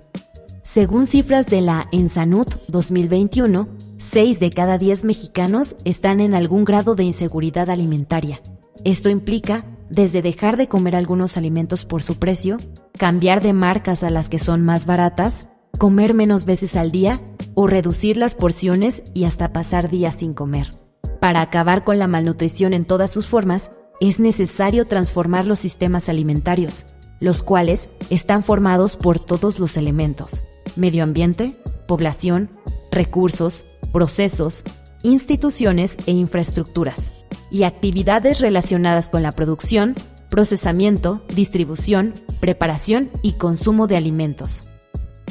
Según 0.63 1.07
cifras 1.07 1.45
de 1.45 1.61
la 1.61 1.87
Ensanut 1.93 2.55
2021, 2.67 3.69
6 4.09 4.39
de 4.39 4.49
cada 4.49 4.77
10 4.77 5.05
mexicanos 5.05 5.75
están 5.85 6.19
en 6.19 6.33
algún 6.33 6.65
grado 6.65 6.95
de 6.95 7.03
inseguridad 7.03 7.69
alimentaria. 7.69 8.41
Esto 8.83 9.09
implica 9.09 9.65
desde 9.89 10.21
dejar 10.21 10.57
de 10.57 10.67
comer 10.67 10.95
algunos 10.95 11.37
alimentos 11.37 11.85
por 11.85 12.01
su 12.01 12.17
precio, 12.17 12.57
cambiar 12.97 13.41
de 13.41 13.53
marcas 13.53 14.03
a 14.03 14.09
las 14.09 14.27
que 14.27 14.39
son 14.39 14.65
más 14.65 14.85
baratas, 14.85 15.49
comer 15.77 16.13
menos 16.13 16.45
veces 16.45 16.75
al 16.75 16.91
día 16.91 17.21
o 17.53 17.67
reducir 17.67 18.17
las 18.17 18.35
porciones 18.35 19.03
y 19.13 19.25
hasta 19.25 19.53
pasar 19.53 19.89
días 19.89 20.15
sin 20.15 20.33
comer. 20.33 20.71
Para 21.19 21.41
acabar 21.41 21.83
con 21.83 21.99
la 21.99 22.07
malnutrición 22.07 22.73
en 22.73 22.85
todas 22.85 23.11
sus 23.11 23.27
formas, 23.27 23.71
es 24.01 24.19
necesario 24.19 24.87
transformar 24.87 25.45
los 25.45 25.59
sistemas 25.59 26.09
alimentarios, 26.09 26.85
los 27.19 27.43
cuales 27.43 27.87
están 28.09 28.43
formados 28.43 28.97
por 28.97 29.19
todos 29.19 29.59
los 29.59 29.77
elementos, 29.77 30.43
medio 30.75 31.03
ambiente, 31.03 31.55
población, 31.87 32.49
recursos, 32.91 33.63
procesos, 33.91 34.63
instituciones 35.03 35.93
e 36.05 36.11
infraestructuras, 36.11 37.11
y 37.49 37.63
actividades 37.63 38.39
relacionadas 38.39 39.09
con 39.09 39.23
la 39.23 39.31
producción, 39.31 39.95
procesamiento, 40.29 41.21
distribución, 41.35 42.13
preparación 42.39 43.09
y 43.21 43.33
consumo 43.33 43.87
de 43.87 43.97
alimentos. 43.97 44.61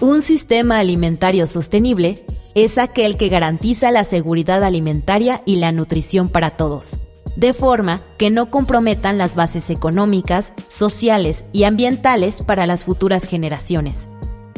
Un 0.01 0.23
sistema 0.23 0.79
alimentario 0.79 1.47
sostenible 1.47 2.25
es 2.55 2.79
aquel 2.79 3.17
que 3.17 3.29
garantiza 3.29 3.91
la 3.91 4.05
seguridad 4.05 4.63
alimentaria 4.65 5.43
y 5.47 5.57
la 5.57 5.73
nutrición 5.73 6.29
para 6.29 6.51
todos 6.51 7.11
de 7.37 7.55
forma 7.55 8.03
que 8.19 8.31
no 8.31 8.51
comprometan 8.51 9.19
las 9.19 9.35
bases 9.35 9.71
económicas, 9.71 10.53
sociales 10.69 11.45
y 11.53 11.65
ambientales 11.65 12.43
para 12.43 12.67
las 12.67 12.85
futuras 12.85 13.27
generaciones. 13.27 14.10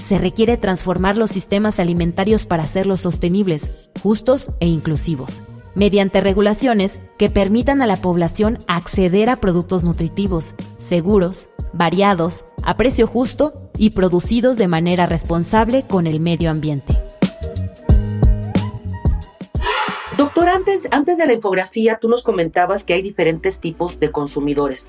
Se 0.07 0.19
requiere 0.19 0.57
transformar 0.57 1.17
los 1.17 1.31
sistemas 1.31 1.81
alimentarios 1.81 2.47
para 2.47 2.65
hacerlos 2.65 3.01
sostenibles, 3.01 3.71
justos 4.03 4.51
e 4.61 4.67
inclusivos, 4.67 5.43
mediante 5.75 6.21
regulaciones 6.21 7.01
que 7.19 7.31
permitan 7.31 7.83
a 7.83 7.87
la 7.87 7.97
población 7.97 8.59
acceder 8.67 9.31
a 9.31 9.37
productos 9.37 9.85
nutritivos, 9.85 10.55
seguros, 10.77 11.49
variados, 11.73 12.45
a 12.63 12.77
precio 12.77 13.07
justo 13.07 13.71
y 13.79 13.91
producidos 13.91 14.57
de 14.57 14.69
manera 14.69 15.07
responsable 15.07 15.85
con 15.85 16.07
el 16.07 16.21
medio 16.21 16.51
ambiente. 16.51 16.99
Doctor, 20.19 20.51
antes, 20.51 20.87
antes 20.91 21.17
de 21.17 21.25
la 21.25 21.33
infografía, 21.33 21.97
tú 21.97 22.07
nos 22.07 22.23
comentabas 22.23 22.85
que 22.85 22.93
hay 22.93 23.01
diferentes 23.01 23.61
tipos 23.61 23.99
de 23.99 24.11
consumidores. 24.11 24.87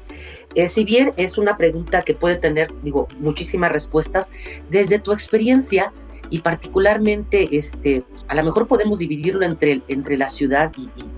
Eh, 0.53 0.67
si 0.67 0.83
bien 0.83 1.11
es 1.15 1.37
una 1.37 1.55
pregunta 1.55 2.01
que 2.01 2.13
puede 2.13 2.35
tener, 2.35 2.67
digo, 2.83 3.07
muchísimas 3.19 3.71
respuestas, 3.71 4.29
desde 4.69 4.99
tu 4.99 5.13
experiencia 5.13 5.93
y 6.29 6.39
particularmente, 6.39 7.57
este, 7.57 8.03
a 8.27 8.35
lo 8.35 8.43
mejor 8.43 8.67
podemos 8.67 8.99
dividirlo 8.99 9.45
entre, 9.45 9.81
entre 9.87 10.17
la 10.17 10.29
ciudad 10.29 10.71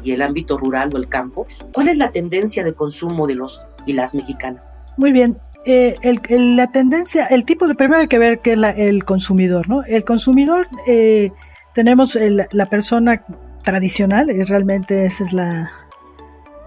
y, 0.03 0.11
el 0.11 0.21
ámbito 0.21 0.57
rural 0.57 0.91
o 0.93 0.97
el 0.97 1.09
campo. 1.09 1.47
¿Cuál 1.73 1.89
es 1.89 1.97
la 1.97 2.11
tendencia 2.11 2.63
de 2.63 2.73
consumo 2.73 3.25
de 3.25 3.33
los 3.33 3.65
y 3.87 3.93
las 3.93 4.13
mexicanas? 4.13 4.75
Muy 4.97 5.11
bien, 5.11 5.35
eh, 5.65 5.95
la 6.29 6.71
tendencia, 6.71 7.25
el 7.25 7.43
tipo 7.43 7.67
de, 7.67 7.73
primero 7.73 8.01
hay 8.01 8.07
que 8.07 8.19
ver 8.19 8.39
qué 8.39 8.53
es 8.53 8.59
el 8.77 9.03
consumidor, 9.03 9.67
¿no? 9.67 9.83
El 9.83 10.03
consumidor, 10.03 10.67
eh, 10.85 11.31
tenemos 11.73 12.15
la 12.15 12.65
persona 12.67 13.23
tradicional, 13.65 14.29
es 14.29 14.47
realmente 14.47 15.05
esa 15.05 15.25
es 15.25 15.33
la 15.33 15.71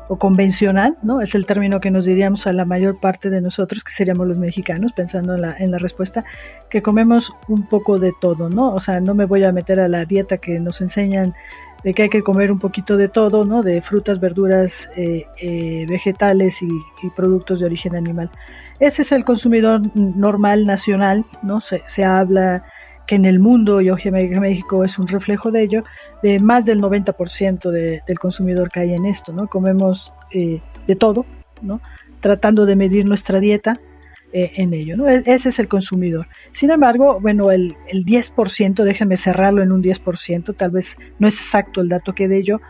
o 0.09 0.17
convencional, 0.17 0.97
¿no? 1.03 1.21
Es 1.21 1.35
el 1.35 1.45
término 1.45 1.81
que 1.81 1.91
nos 1.91 2.07
diríamos 2.07 2.47
a 2.47 2.53
la 2.53 2.65
mayor 2.65 2.99
parte 2.99 3.29
de 3.29 3.43
nosotros, 3.43 3.85
que 3.85 3.93
seríamos 3.93 4.27
los 4.27 4.39
mexicanos, 4.39 4.93
pensando 4.93 5.35
en 5.35 5.43
la, 5.43 5.55
en 5.59 5.71
la 5.71 5.79
respuesta, 5.79 6.25
que 6.71 6.83
comemos 6.83 7.35
un 7.47 7.67
poco 7.69 7.99
de 7.99 8.13
todo, 8.19 8.49
¿no? 8.49 8.73
O 8.75 8.81
sea, 8.81 9.01
no 9.01 9.15
me 9.15 9.27
voy 9.27 9.45
a 9.45 9.53
meter 9.53 9.81
a 9.81 9.89
la 9.89 10.07
dieta 10.07 10.39
que 10.39 10.59
nos 10.61 10.81
enseñan 10.81 11.35
de 11.85 11.95
que 11.95 12.05
hay 12.05 12.09
que 12.09 12.23
comer 12.23 12.51
un 12.51 12.59
poquito 12.59 12.97
de 12.97 13.09
todo, 13.09 13.45
¿no? 13.45 13.63
De 13.63 13.83
frutas, 13.83 14.19
verduras, 14.19 14.89
eh, 14.97 15.27
eh, 15.43 15.85
vegetales 15.87 16.63
y, 16.63 16.69
y, 17.03 17.11
productos 17.11 17.61
de 17.61 17.67
origen 17.67 17.95
animal. 17.95 18.31
Ese 18.81 19.03
es 19.03 19.13
el 19.13 19.25
consumidor 19.25 19.83
normal, 19.95 20.65
nacional, 20.65 21.27
¿no? 21.43 21.61
Se, 21.61 21.83
se 21.87 22.05
habla 22.05 22.65
que 23.09 23.15
en 23.15 23.25
el 23.25 23.41
mundo, 23.41 23.81
y 23.81 23.89
obviamente 23.89 24.39
México 24.39 24.85
es 24.85 24.99
un 24.99 25.09
reflejo 25.09 25.51
de 25.51 25.63
ello, 25.63 25.83
de 26.23 26.39
más 26.39 26.67
del 26.67 26.81
90% 26.81 27.71
de, 27.71 28.03
del 28.07 28.19
consumidor 28.19 28.69
hay 28.75 28.93
en 28.93 29.07
esto, 29.07 29.33
¿no? 29.33 29.49
Comemos 29.49 30.13
eh, 30.31 30.61
de 30.87 30.95
todo, 30.95 31.25
¿no? 31.63 31.81
Tratando 32.21 32.67
de 32.67 32.77
medir 32.77 33.07
nuestra 33.07 33.41
dieta 33.41 33.81
eh, 34.35 34.53
en 34.57 34.75
ello, 34.75 34.99
¿no? 34.99 35.09
E, 35.09 35.23
ese 35.25 35.49
es 35.49 35.59
el 35.59 35.69
consumidor. 35.69 36.27
Sin 36.53 36.71
embargo, 36.71 37.19
bueno, 37.19 37.51
el, 37.51 37.77
el 37.89 38.05
10%, 38.05 38.85
déjenme 38.85 39.17
cerrarlo 39.17 39.63
en 39.63 39.73
un 39.73 39.83
10%, 39.83 40.55
tal 40.55 40.71
vez 40.71 40.99
no 41.19 41.29
es 41.29 41.39
exacto 41.39 41.81
el 41.81 41.89
dato 41.89 42.15
que 42.15 42.29
de 42.29 42.37
ello, 42.37 42.61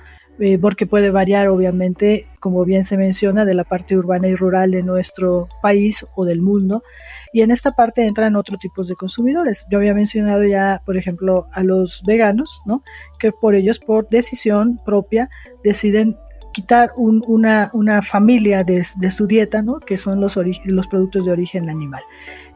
eh, 0.41 0.57
porque 0.57 0.87
puede 0.87 1.11
variar 1.11 1.49
obviamente, 1.49 2.27
como 2.39 2.65
bien 2.65 2.85
se 2.85 2.97
menciona, 2.97 3.45
de 3.45 3.55
la 3.55 3.65
parte 3.65 3.97
urbana 3.97 4.29
y 4.29 4.37
rural 4.37 4.71
de 4.71 4.85
nuestro 4.85 5.49
país 5.61 6.07
o 6.15 6.25
del 6.25 6.43
mundo. 6.43 6.85
Y 7.33 7.43
en 7.43 7.51
esta 7.51 7.73
parte 7.73 8.07
entran 8.07 8.37
otros 8.37 8.59
tipos 8.59 8.89
de 8.89 8.95
consumidores. 8.95 9.67
Yo 9.71 9.79
había 9.79 9.95
mencionado 9.95 10.45
ya, 10.45 10.83
por 10.85 10.97
ejemplo, 10.97 11.47
a 11.53 11.63
los 11.63 12.03
veganos, 12.07 12.63
¿no? 12.67 12.83
Que 13.19 13.33
por 13.33 13.55
ellos, 13.55 13.79
por 13.79 14.09
decisión 14.09 14.81
propia, 14.85 15.29
deciden 15.63 16.17
quitar 16.53 16.93
una, 16.97 17.71
una, 17.73 18.03
familia 18.03 18.65
de, 18.65 18.85
su 19.11 19.27
dieta, 19.27 19.63
¿no? 19.63 19.79
Que 19.79 19.99
son 19.99 20.21
los, 20.21 20.35
los 20.65 20.89
productos 20.89 21.27
de 21.27 21.33
origen 21.33 21.69
animal. 21.69 22.03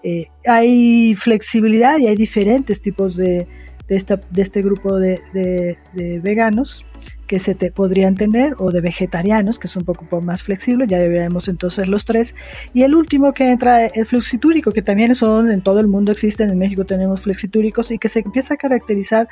Eh, 0.02 0.26
hay 0.46 1.14
flexibilidad 1.14 1.98
y 1.98 2.08
hay 2.08 2.16
diferentes 2.16 2.82
tipos 2.82 3.16
de, 3.16 3.46
de, 3.88 3.96
esta, 3.96 4.20
de 4.30 4.42
este 4.42 4.62
grupo 4.62 4.98
de, 4.98 5.20
de 5.32 6.18
veganos 6.20 6.84
que 7.32 7.38
se 7.38 7.54
te 7.54 7.70
podrían 7.70 8.14
tener 8.14 8.56
o 8.58 8.70
de 8.70 8.82
vegetarianos, 8.82 9.58
que 9.58 9.66
es 9.66 9.74
un 9.76 9.86
poco 9.86 10.20
más 10.20 10.42
flexible, 10.42 10.86
ya 10.86 10.98
veremos 10.98 11.48
entonces 11.48 11.88
los 11.88 12.04
tres. 12.04 12.34
Y 12.74 12.82
el 12.82 12.94
último 12.94 13.32
que 13.32 13.50
entra, 13.50 13.86
el 13.86 14.04
flexitúrico, 14.04 14.70
que 14.70 14.82
también 14.82 15.14
son 15.14 15.50
en 15.50 15.62
todo 15.62 15.80
el 15.80 15.86
mundo 15.86 16.12
existen, 16.12 16.50
en 16.50 16.58
México 16.58 16.84
tenemos 16.84 17.22
flexitúricos 17.22 17.90
y 17.90 17.98
que 17.98 18.10
se 18.10 18.18
empieza 18.18 18.52
a 18.52 18.56
caracterizar, 18.58 19.28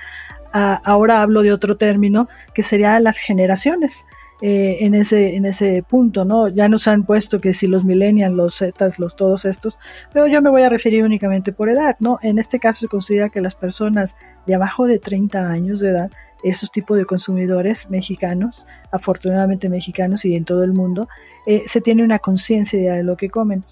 ahora 0.51 1.21
hablo 1.21 1.43
de 1.43 1.53
otro 1.53 1.77
término, 1.77 2.27
que 2.55 2.63
sería 2.63 2.99
las 3.01 3.19
generaciones. 3.19 4.07
Eh, 4.43 4.79
en 4.87 4.95
ese 4.95 5.37
en 5.37 5.45
ese 5.45 5.85
punto, 5.87 6.25
¿no? 6.25 6.49
Ya 6.49 6.67
nos 6.71 6.89
han 6.89 7.05
puesto 7.05 7.43
que 7.43 7.53
si 7.53 7.67
los 7.67 7.85
millennials, 7.85 8.35
los 8.35 8.57
zetas, 8.57 8.99
los 8.99 9.15
todos 9.15 9.45
estos, 9.45 9.79
pero 10.15 10.27
yo 10.29 10.41
me 10.41 10.49
voy 10.49 10.63
a 10.63 10.71
referir 10.71 11.05
únicamente 11.05 11.53
por 11.53 11.69
edad, 11.69 11.97
¿no? 12.01 12.19
En 12.23 12.39
este 12.39 12.59
caso 12.59 12.81
se 12.81 12.89
considera 12.89 13.29
que 13.29 13.43
las 13.43 13.55
personas 13.55 14.17
de 14.47 14.55
abajo 14.55 14.87
de 14.87 14.99
30 14.99 15.47
años 15.47 15.81
de 15.81 15.91
edad 15.91 16.11
esos 16.43 16.71
tipos 16.71 16.97
de 16.97 17.05
consumidores 17.05 17.91
mexicanos, 17.91 18.67
afortunadamente 18.93 19.69
mexicanos 19.69 20.25
y 20.25 20.37
en 20.37 20.45
todo 20.45 20.65
el 20.65 20.73
mundo, 20.73 21.09
eh, 21.47 21.63
se 21.67 21.81
tiene 21.81 22.03
una 22.03 22.19
conciencia 22.19 22.95
de 22.95 23.03
lo 23.03 23.17
que 23.17 23.31
comen. 23.31 23.65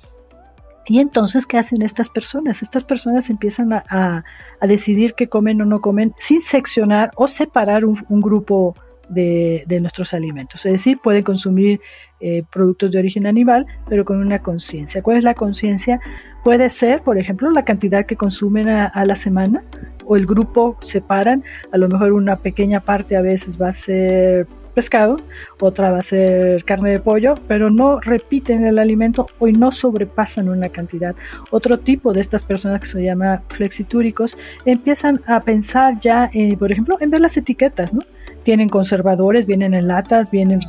Y 0.86 1.00
entonces, 1.00 1.44
¿qué 1.44 1.58
hacen 1.58 1.82
estas 1.82 2.08
personas? 2.08 2.62
Estas 2.62 2.82
personas 2.82 3.28
empiezan 3.28 3.72
a, 3.72 4.24
decidir 4.62 5.14
qué 5.14 5.28
comen 5.28 5.60
o 5.60 5.66
no 5.66 5.80
comen 5.80 6.14
sin 6.16 6.40
seccionar 6.40 7.10
o 7.14 7.28
separar 7.28 7.84
un, 7.84 8.20
grupo 8.20 8.74
de, 9.08 9.78
nuestros 9.80 10.14
alimentos. 10.14 10.64
Es 10.66 10.72
decir, 10.72 10.98
pueden 11.02 11.22
consumir 11.22 11.80
eh, 12.20 12.42
productos 12.50 12.92
de 12.92 12.98
origen 12.98 13.26
animal, 13.26 13.66
pero 13.88 14.04
con 14.04 14.18
una 14.18 14.40
conciencia. 14.40 15.02
¿Cuál 15.02 15.18
es 15.18 15.24
la 15.24 15.34
conciencia? 15.34 16.00
Puede 16.44 16.70
ser, 16.70 17.02
por 17.02 17.18
ejemplo, 17.18 17.50
la 17.50 17.64
cantidad 17.64 18.06
que 18.06 18.16
consumen 18.16 18.68
a, 18.68 19.04
la 19.04 19.16
semana 19.16 19.62
o 20.06 20.16
el 20.16 20.26
grupo 20.26 20.78
separan, 20.82 21.44
a 21.72 21.78
lo 21.78 21.88
mejor 21.88 22.12
una 22.12 22.36
pequeña 22.36 22.80
parte 22.80 23.16
a 23.16 23.20
veces 23.20 23.60
va 23.60 23.68
a 23.68 23.72
ser 23.72 24.46
pescado, 24.74 25.16
otra 25.60 25.90
va 25.90 25.98
a 25.98 26.02
ser 26.02 26.62
carne 26.64 26.90
de 26.90 27.00
pollo, 27.00 27.34
pero 27.48 27.68
no 27.68 28.00
repiten 28.00 28.64
el 28.64 28.78
alimento 28.78 29.26
o 29.40 29.48
no 29.48 29.72
sobrepasan 29.72 30.48
una 30.48 30.68
cantidad. 30.68 31.16
Otro 31.50 31.80
tipo 31.80 32.12
de 32.12 32.20
estas 32.20 32.44
personas 32.44 32.80
que 32.80 32.86
se 32.86 33.02
llama 33.02 33.42
flexitúricos 33.48 34.38
empiezan 34.64 35.20
a 35.26 35.40
pensar 35.40 35.98
ya, 36.00 36.30
por 36.58 36.70
ejemplo, 36.70 36.96
en 37.00 37.10
ver 37.10 37.20
las 37.20 37.36
etiquetas, 37.36 37.92
¿no? 37.92 38.02
Tienen 38.42 38.68
conservadores, 38.68 39.46
vienen 39.46 39.74
en 39.74 39.88
latas, 39.88 40.30
vienen, 40.30 40.60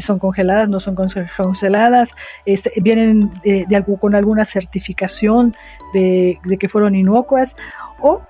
son 0.00 0.18
congeladas, 0.18 0.68
no 0.68 0.80
son 0.80 0.94
congeladas, 0.94 2.14
este, 2.46 2.72
vienen 2.80 3.30
de, 3.44 3.84
con 4.00 4.14
alguna 4.14 4.44
certificación 4.44 5.54
de, 5.92 6.38
que 6.58 6.68
fueron 6.68 6.94
inocuas 6.94 7.56
o 8.00 8.22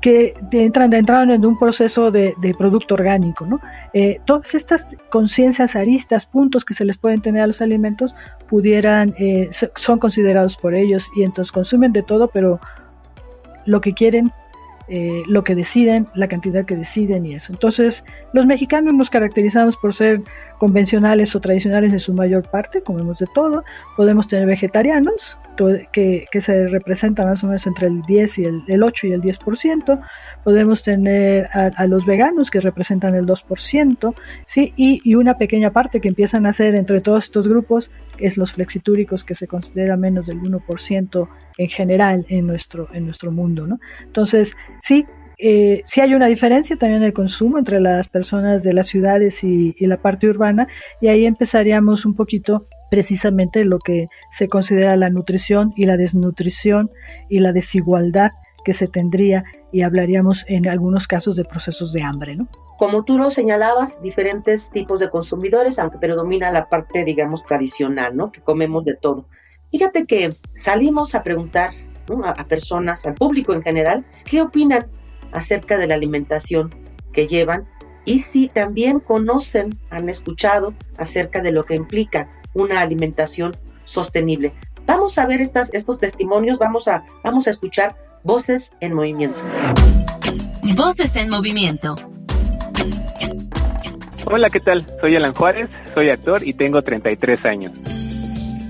que 0.00 0.34
entran, 0.52 0.92
entraron 0.92 1.30
en 1.30 1.44
un 1.44 1.58
proceso 1.58 2.10
de, 2.10 2.34
producto 2.56 2.94
orgánico. 2.94 3.44
¿no? 3.46 3.60
Eh, 3.92 4.20
todas 4.24 4.54
estas 4.54 4.86
conciencias 5.10 5.74
aristas, 5.74 6.26
puntos 6.26 6.64
que 6.64 6.74
se 6.74 6.84
les 6.84 6.96
pueden 6.96 7.20
tener 7.20 7.42
a 7.42 7.46
los 7.46 7.60
alimentos, 7.60 8.14
pudieran, 8.48 9.14
eh, 9.18 9.50
son 9.74 9.98
considerados 9.98 10.56
por 10.56 10.74
ellos 10.74 11.10
y 11.16 11.24
entonces 11.24 11.52
consumen 11.52 11.92
de 11.92 12.02
todo, 12.02 12.28
pero 12.28 12.60
lo 13.64 13.80
que 13.80 13.94
quieren 13.94 14.32
eh, 14.88 15.22
lo 15.26 15.42
que 15.42 15.54
deciden, 15.54 16.06
la 16.14 16.28
cantidad 16.28 16.64
que 16.64 16.76
deciden 16.76 17.26
y 17.26 17.34
eso. 17.34 17.52
Entonces, 17.52 18.04
los 18.32 18.46
mexicanos 18.46 18.94
nos 18.94 19.10
caracterizamos 19.10 19.76
por 19.76 19.94
ser 19.94 20.22
convencionales 20.58 21.34
o 21.34 21.40
tradicionales 21.40 21.92
en 21.92 21.98
su 21.98 22.12
mayor 22.12 22.48
parte, 22.48 22.82
comemos 22.82 23.18
de 23.18 23.26
todo. 23.34 23.64
Podemos 23.96 24.28
tener 24.28 24.46
vegetarianos, 24.46 25.38
que, 25.92 26.26
se 26.38 26.68
representan 26.68 27.26
más 27.26 27.42
o 27.42 27.46
menos 27.48 27.66
entre 27.66 27.88
el 27.88 28.02
10 28.02 28.38
y 28.38 28.44
el, 28.44 28.62
el 28.68 28.82
8 28.82 29.06
y 29.08 29.12
el 29.12 29.22
10% 29.22 30.00
podemos 30.46 30.84
tener 30.84 31.48
a, 31.52 31.88
los 31.88 32.06
veganos 32.06 32.52
que 32.52 32.60
representan 32.60 33.16
el 33.16 33.26
2%, 33.26 34.14
¿sí? 34.44 34.72
Y, 34.76 35.16
una 35.16 35.38
pequeña 35.38 35.72
parte 35.72 36.00
que 36.00 36.06
empiezan 36.06 36.46
a 36.46 36.50
hacer 36.50 36.76
entre 36.76 37.00
todos 37.00 37.24
estos 37.24 37.48
grupos 37.48 37.90
es 38.20 38.36
los 38.36 38.52
flexitúricos 38.52 39.24
que 39.24 39.34
se 39.34 39.48
considera 39.48 39.96
menos 39.96 40.28
del 40.28 40.40
1% 40.40 41.28
en 41.58 41.68
general 41.68 42.26
en 42.28 42.46
nuestro, 42.46 42.86
en 42.92 43.06
nuestro 43.06 43.32
mundo, 43.32 43.66
¿no? 43.66 43.80
Entonces, 44.04 44.54
sí, 44.80 45.04
eh, 45.36 45.82
sí 45.84 46.00
hay 46.00 46.14
una 46.14 46.28
diferencia 46.28 46.76
también 46.76 47.02
en 47.02 47.08
el 47.08 47.12
consumo 47.12 47.58
entre 47.58 47.80
las 47.80 48.06
personas 48.06 48.62
de 48.62 48.72
las 48.72 48.86
ciudades 48.86 49.42
y, 49.42 49.74
y, 49.76 49.86
la 49.86 49.96
parte 49.96 50.28
urbana 50.28 50.68
y 51.00 51.08
ahí 51.08 51.26
empezaríamos 51.26 52.06
un 52.06 52.14
poquito 52.14 52.68
precisamente 52.88 53.64
lo 53.64 53.80
que 53.80 54.06
se 54.30 54.46
considera 54.46 54.94
la 54.94 55.10
nutrición 55.10 55.72
y 55.76 55.86
la 55.86 55.96
desnutrición 55.96 56.92
y 57.28 57.40
la 57.40 57.52
desigualdad 57.52 58.30
que 58.64 58.72
se 58.72 58.88
tendría 58.88 59.44
y 59.72 59.82
hablaríamos 59.82 60.44
en 60.48 60.68
algunos 60.68 61.06
casos 61.06 61.36
de 61.36 61.44
procesos 61.44 61.92
de 61.92 62.02
hambre, 62.02 62.36
¿no? 62.36 62.48
Como 62.78 63.04
tú 63.04 63.16
lo 63.18 63.30
señalabas, 63.30 64.00
diferentes 64.02 64.70
tipos 64.70 65.00
de 65.00 65.10
consumidores, 65.10 65.78
aunque 65.78 65.98
predomina 65.98 66.50
la 66.50 66.68
parte, 66.68 67.04
digamos, 67.04 67.42
tradicional, 67.44 68.16
¿no? 68.16 68.30
Que 68.30 68.40
comemos 68.40 68.84
de 68.84 68.94
todo. 68.94 69.26
Fíjate 69.70 70.06
que 70.06 70.34
salimos 70.54 71.14
a 71.14 71.22
preguntar 71.22 71.70
a, 72.24 72.44
personas, 72.44 73.06
al 73.06 73.14
público 73.14 73.52
en 73.52 73.62
general, 73.62 74.04
qué 74.24 74.40
opinan 74.40 74.86
acerca 75.32 75.78
de 75.78 75.86
la 75.86 75.94
alimentación 75.94 76.70
que 77.12 77.26
llevan 77.26 77.66
y 78.04 78.20
si 78.20 78.48
también 78.48 79.00
conocen, 79.00 79.70
han 79.90 80.08
escuchado 80.08 80.74
acerca 80.96 81.40
de 81.40 81.50
lo 81.50 81.64
que 81.64 81.74
implica 81.74 82.30
una 82.54 82.80
alimentación 82.80 83.56
sostenible. 83.84 84.52
Vamos 84.86 85.18
a 85.18 85.26
ver 85.26 85.40
estos 85.40 85.98
testimonios, 85.98 86.58
vamos 86.58 86.86
a, 86.86 87.04
vamos 87.24 87.48
a 87.48 87.50
escuchar 87.50 87.96
Voces 88.26 88.72
en 88.80 88.92
Movimiento. 88.92 89.38
Voces 90.74 91.14
en 91.14 91.28
Movimiento. 91.28 91.94
Hola, 94.24 94.50
¿qué 94.50 94.58
tal? 94.58 94.84
Soy 95.00 95.14
Alan 95.14 95.32
Juárez, 95.32 95.70
soy 95.94 96.10
actor 96.10 96.40
y 96.44 96.52
tengo 96.52 96.82
33 96.82 97.44
años. 97.44 97.72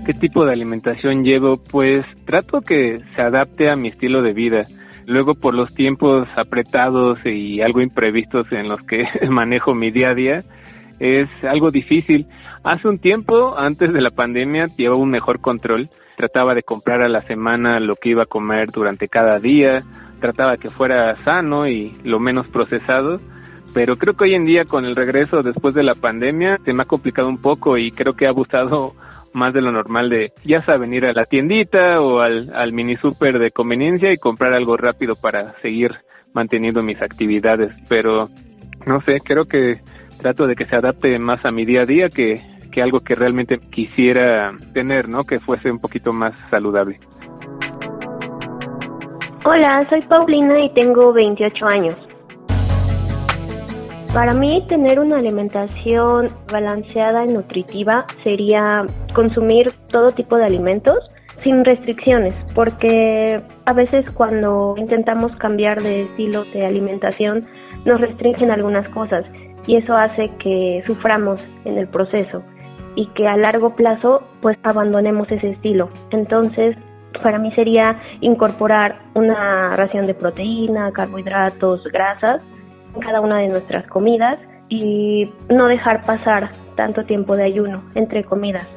¿Qué 0.05 0.13
tipo 0.13 0.45
de 0.45 0.53
alimentación 0.53 1.25
llevo? 1.25 1.57
Pues 1.57 2.05
trato 2.27 2.61
que 2.61 3.01
se 3.15 3.23
adapte 3.23 3.71
a 3.71 3.77
mi 3.77 3.89
estilo 3.89 4.21
de 4.21 4.35
vida. 4.35 4.65
Luego 5.07 5.35
por 5.35 5.55
los 5.55 5.75
tiempos 5.75 6.29
apretados 6.37 7.19
y 7.25 7.63
algo 7.63 7.81
imprevistos 7.81 8.53
en 8.53 8.69
los 8.69 8.83
que 8.83 9.05
manejo 9.31 9.75
mi 9.75 9.91
día 9.91 10.11
a 10.11 10.15
día, 10.15 10.43
es 11.01 11.31
algo 11.45 11.71
difícil. 11.71 12.27
Hace 12.67 12.89
un 12.89 12.99
tiempo, 12.99 13.57
antes 13.57 13.93
de 13.93 14.01
la 14.01 14.11
pandemia, 14.11 14.65
llevaba 14.77 15.01
un 15.01 15.11
mejor 15.11 15.41
control. 15.41 15.89
Trataba 16.17 16.53
de 16.53 16.65
comprar 16.65 17.01
a 17.01 17.09
la 17.09 17.21
semana 17.21 17.79
lo 17.79 17.95
que 17.95 18.09
iba 18.09 18.25
a 18.25 18.27
comer 18.27 18.73
durante 18.73 19.07
cada 19.07 19.39
día, 19.39 19.85
trataba 20.19 20.57
que 20.57 20.69
fuera 20.69 21.15
sano 21.23 21.69
y 21.69 21.93
lo 22.03 22.19
menos 22.19 22.49
procesado, 22.49 23.21
pero 23.73 23.95
creo 23.95 24.15
que 24.15 24.25
hoy 24.25 24.35
en 24.35 24.43
día 24.43 24.65
con 24.65 24.85
el 24.85 24.97
regreso 24.97 25.43
después 25.43 25.75
de 25.75 25.85
la 25.85 25.95
pandemia 25.95 26.59
se 26.65 26.73
me 26.73 26.83
ha 26.83 26.87
complicado 26.87 27.29
un 27.29 27.41
poco 27.41 27.79
y 27.79 27.93
creo 27.93 28.15
que 28.15 28.27
ha 28.27 28.31
abusado 28.31 28.95
más 29.33 29.55
de 29.55 29.61
lo 29.61 29.71
normal 29.71 30.11
de, 30.11 30.33
ya 30.45 30.61
saben, 30.61 30.93
ir 30.93 31.07
a 31.07 31.13
la 31.13 31.25
tiendita 31.25 32.01
o 32.01 32.19
al, 32.19 32.51
al 32.53 32.73
mini 32.73 32.97
super 32.97 33.39
de 33.39 33.53
conveniencia 33.53 34.13
y 34.13 34.17
comprar 34.17 34.55
algo 34.55 34.77
rápido 34.77 35.15
para 35.15 35.57
seguir 35.61 35.95
manteniendo 36.35 36.83
mis 36.83 37.01
actividades, 37.01 37.73
pero 37.89 38.29
no 38.87 39.01
sé, 39.03 39.21
creo 39.21 39.45
que 39.45 39.75
trato 40.21 40.49
de 40.49 40.57
que 40.57 40.65
se 40.65 40.75
adapte 40.75 41.17
más 41.21 41.45
a 41.45 41.53
mi 41.53 41.65
día 41.65 41.83
a 41.83 41.85
día 41.85 42.09
que 42.09 42.56
que 42.77 42.83
algo 42.83 43.01
que 43.01 43.15
realmente 43.15 43.59
quisiera 43.59 44.53
tener, 44.75 45.09
¿no? 45.09 45.25
Que 45.25 45.39
fuese 45.39 45.71
un 45.71 45.79
poquito 45.79 46.13
más 46.13 46.39
saludable. 46.51 47.01
Hola, 49.47 49.87
soy 49.89 50.03
Paulina 50.03 50.63
y 50.63 50.75
tengo 50.75 51.11
28 51.15 51.67
años. 51.67 51.97
Para 54.13 54.35
mí 54.35 54.63
tener 54.69 55.01
una 55.01 55.17
alimentación 55.17 56.29
balanceada 56.53 57.25
y 57.25 57.29
nutritiva 57.29 58.05
sería 58.23 58.85
consumir 59.15 59.73
todo 59.89 60.11
tipo 60.11 60.37
de 60.37 60.45
alimentos 60.45 60.99
sin 61.43 61.65
restricciones, 61.65 62.35
porque 62.55 63.41
a 63.65 63.73
veces 63.73 64.05
cuando 64.13 64.75
intentamos 64.77 65.35
cambiar 65.37 65.81
de 65.83 66.03
estilo 66.03 66.45
de 66.53 66.67
alimentación 66.67 67.47
nos 67.87 68.03
restringen 68.03 68.51
algunas 68.51 68.87
cosas 68.91 69.25
y 69.67 69.77
eso 69.77 69.95
hace 69.95 70.31
que 70.39 70.83
suframos 70.87 71.43
en 71.65 71.79
el 71.79 71.89
proceso 71.89 72.43
y 72.97 73.07
que 73.09 73.29
a 73.29 73.37
largo 73.37 73.77
plazo 73.77 74.25
pues 74.43 74.59
abandonemos 74.65 75.31
ese 75.31 75.51
estilo. 75.51 75.89
Entonces, 76.11 76.77
para 77.23 77.39
mí 77.39 77.53
sería 77.53 78.01
incorporar 78.21 78.99
una 79.15 79.77
ración 79.77 80.07
de 80.07 80.15
proteína, 80.15 80.91
carbohidratos, 80.93 81.85
grasas 81.93 82.41
en 82.95 83.01
cada 83.01 83.21
una 83.21 83.39
de 83.39 83.49
nuestras 83.49 83.87
comidas 83.87 84.39
y 84.69 85.31
no 85.49 85.67
dejar 85.69 86.05
pasar 86.05 86.51
tanto 86.75 87.05
tiempo 87.05 87.37
de 87.37 87.45
ayuno 87.45 87.83
entre 87.95 88.25
comidas. 88.25 88.69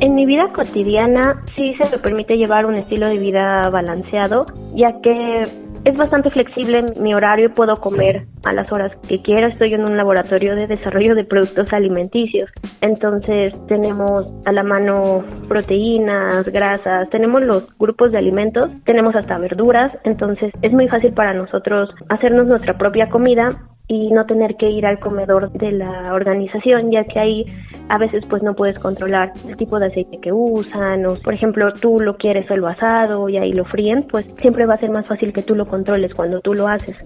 En 0.00 0.14
mi 0.14 0.24
vida 0.24 0.50
cotidiana 0.54 1.42
sí 1.54 1.74
se 1.74 1.94
me 1.94 2.02
permite 2.02 2.38
llevar 2.38 2.64
un 2.64 2.74
estilo 2.74 3.06
de 3.06 3.18
vida 3.18 3.68
balanceado, 3.68 4.46
ya 4.74 4.98
que 5.02 5.42
es 5.84 5.96
bastante 5.96 6.30
flexible 6.30 6.84
mi 7.00 7.14
horario 7.14 7.52
puedo 7.52 7.80
comer 7.80 8.26
a 8.44 8.52
las 8.52 8.70
horas 8.72 8.92
que 9.08 9.22
quiera. 9.22 9.48
Estoy 9.48 9.74
en 9.74 9.84
un 9.84 9.96
laboratorio 9.96 10.54
de 10.54 10.66
desarrollo 10.66 11.14
de 11.14 11.24
productos 11.24 11.72
alimenticios. 11.72 12.50
Entonces 12.80 13.54
tenemos 13.66 14.26
a 14.44 14.52
la 14.52 14.62
mano 14.62 15.24
proteínas, 15.48 16.46
grasas, 16.46 17.08
tenemos 17.10 17.42
los 17.42 17.76
grupos 17.78 18.12
de 18.12 18.18
alimentos, 18.18 18.70
tenemos 18.84 19.14
hasta 19.14 19.38
verduras. 19.38 19.92
Entonces 20.04 20.52
es 20.62 20.72
muy 20.72 20.88
fácil 20.88 21.12
para 21.12 21.34
nosotros 21.34 21.90
hacernos 22.08 22.46
nuestra 22.46 22.76
propia 22.76 23.08
comida 23.08 23.58
y 23.90 24.12
no 24.12 24.24
tener 24.24 24.54
que 24.54 24.70
ir 24.70 24.86
al 24.86 25.00
comedor 25.00 25.50
de 25.50 25.72
la 25.72 26.14
organización, 26.14 26.92
ya 26.92 27.02
que 27.04 27.18
ahí 27.18 27.44
a 27.88 27.98
veces 27.98 28.22
pues 28.30 28.40
no 28.40 28.54
puedes 28.54 28.78
controlar 28.78 29.32
el 29.48 29.56
tipo 29.56 29.80
de 29.80 29.86
aceite 29.86 30.20
que 30.22 30.32
usan 30.32 31.04
o 31.06 31.14
por 31.14 31.34
ejemplo 31.34 31.72
tú 31.72 31.98
lo 31.98 32.16
quieres 32.16 32.46
solo 32.46 32.68
asado 32.68 33.28
y 33.28 33.36
ahí 33.36 33.52
lo 33.52 33.64
fríen, 33.64 34.04
pues 34.04 34.30
siempre 34.40 34.64
va 34.64 34.74
a 34.74 34.78
ser 34.78 34.90
más 34.90 35.08
fácil 35.08 35.32
que 35.32 35.42
tú 35.42 35.56
lo 35.56 35.66
controles 35.70 36.14
cuando 36.14 36.40
tú 36.40 36.52
lo 36.52 36.68
haces. 36.68 36.96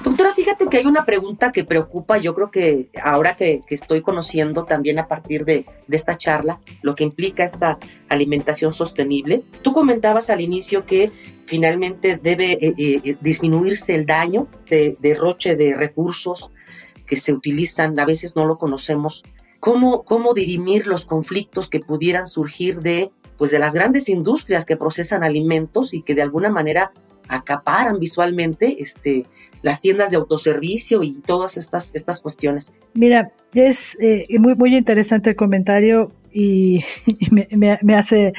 Doctora, 0.00 0.32
fíjate 0.32 0.66
que 0.66 0.78
hay 0.78 0.86
una 0.86 1.04
pregunta 1.04 1.52
que 1.52 1.64
preocupa, 1.64 2.18
yo 2.18 2.34
creo 2.34 2.50
que 2.50 2.88
ahora 3.02 3.36
que, 3.36 3.62
estoy 3.68 4.00
conociendo 4.00 4.64
también 4.64 4.98
a 4.98 5.06
partir 5.06 5.44
de, 5.44 5.66
esta 5.90 6.16
charla, 6.16 6.60
lo 6.82 6.94
que 6.94 7.04
implica 7.04 7.44
esta 7.44 7.78
alimentación 8.08 8.72
sostenible. 8.72 9.42
Tú 9.62 9.72
comentabas 9.72 10.30
al 10.30 10.40
inicio 10.40 10.86
que 10.86 11.12
finalmente 11.46 12.18
debe 12.22 12.52
eh, 12.52 12.74
eh, 12.78 13.16
disminuirse 13.20 13.94
el 13.94 14.06
daño 14.06 14.48
de 14.68 14.96
derroche 15.00 15.56
de 15.56 15.74
recursos 15.74 16.50
que 17.06 17.16
se 17.16 17.32
utilizan, 17.32 17.98
a 17.98 18.04
veces 18.04 18.36
no 18.36 18.46
lo 18.46 18.58
conocemos. 18.58 19.24
¿Cómo, 19.60 20.04
cómo 20.04 20.34
dirimir 20.34 20.86
los 20.86 21.04
conflictos 21.04 21.68
que 21.68 21.80
pudieran 21.80 22.26
surgir 22.26 22.80
de, 22.80 23.10
pues, 23.38 23.50
de 23.52 23.58
las 23.58 23.72
grandes 23.72 24.08
industrias 24.08 24.66
que 24.66 24.76
procesan 24.76 25.24
alimentos 25.24 25.94
y 25.94 26.02
que 26.02 26.14
de 26.14 26.22
alguna 26.22 26.50
manera 26.50 26.92
acaparan 27.28 27.98
visualmente 27.98 28.82
este, 28.82 29.24
las 29.62 29.80
tiendas 29.80 30.10
de 30.10 30.16
autoservicio 30.16 31.02
y 31.02 31.14
todas 31.14 31.56
estas, 31.56 31.90
estas 31.94 32.20
cuestiones. 32.20 32.72
Mira, 32.94 33.30
es 33.54 33.96
eh, 34.00 34.26
muy, 34.38 34.54
muy 34.54 34.76
interesante 34.76 35.30
el 35.30 35.36
comentario 35.36 36.10
y, 36.32 36.82
me, 37.30 37.94
hace 37.94 38.32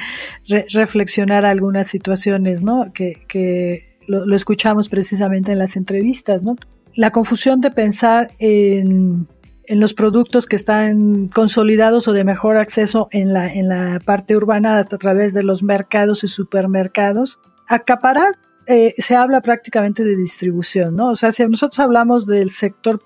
reflexionar 0.72 1.44
algunas 1.44 1.88
situaciones, 1.88 2.62
¿no? 2.62 2.92
Que, 2.92 3.22
que 3.28 3.96
lo, 4.06 4.34
escuchamos 4.34 4.88
precisamente 4.88 5.52
en 5.52 5.58
las 5.58 5.76
entrevistas, 5.76 6.42
¿no? 6.42 6.56
La 6.94 7.10
confusión 7.10 7.60
de 7.60 7.70
pensar 7.70 8.30
en, 8.38 9.28
en, 9.70 9.80
los 9.80 9.94
productos 9.94 10.46
que 10.46 10.56
están 10.56 11.28
consolidados 11.28 12.08
o 12.08 12.12
de 12.12 12.24
mejor 12.24 12.56
acceso 12.56 13.08
en 13.10 13.32
la, 13.32 13.52
en 13.52 13.68
la 13.68 14.00
parte 14.04 14.36
urbana 14.36 14.78
hasta 14.78 14.96
a 14.96 14.98
través 14.98 15.34
de 15.34 15.42
los 15.42 15.62
mercados 15.62 16.24
y 16.24 16.28
supermercados. 16.28 17.40
Acaparar 17.68 18.38
eh, 18.66 18.94
se 18.98 19.16
habla 19.16 19.40
prácticamente 19.40 20.04
de 20.04 20.16
distribución, 20.16 20.94
¿no? 20.94 21.10
O 21.10 21.16
sea, 21.16 21.32
si 21.32 21.44
nosotros 21.46 21.80
hablamos 21.80 22.26
del 22.26 22.50
sector 22.50 23.00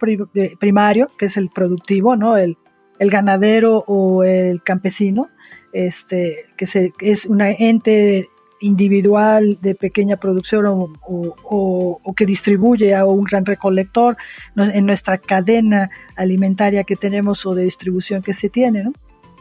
primario, 0.58 1.08
que 1.18 1.26
es 1.26 1.36
el 1.36 1.48
productivo, 1.48 2.16
¿no? 2.16 2.36
El, 2.36 2.56
el 2.98 3.10
ganadero 3.10 3.84
o 3.86 4.24
el 4.24 4.62
campesino, 4.62 5.28
este, 5.72 6.36
que, 6.56 6.66
se, 6.66 6.92
es 7.00 7.26
una 7.26 7.50
ente 7.50 8.28
individual 8.60 9.58
de 9.60 9.74
pequeña 9.74 10.16
producción 10.16 10.64
o, 10.66 12.00
que 12.16 12.26
distribuye 12.26 12.94
a 12.94 13.04
un 13.04 13.24
gran 13.24 13.44
recolector 13.44 14.16
en 14.56 14.86
nuestra 14.86 15.18
cadena 15.18 15.90
alimentaria 16.16 16.84
que 16.84 16.96
tenemos 16.96 17.44
o 17.46 17.54
de 17.54 17.64
distribución 17.64 18.22
que 18.22 18.34
se 18.34 18.48
tiene, 18.48 18.84
¿no? 18.84 18.92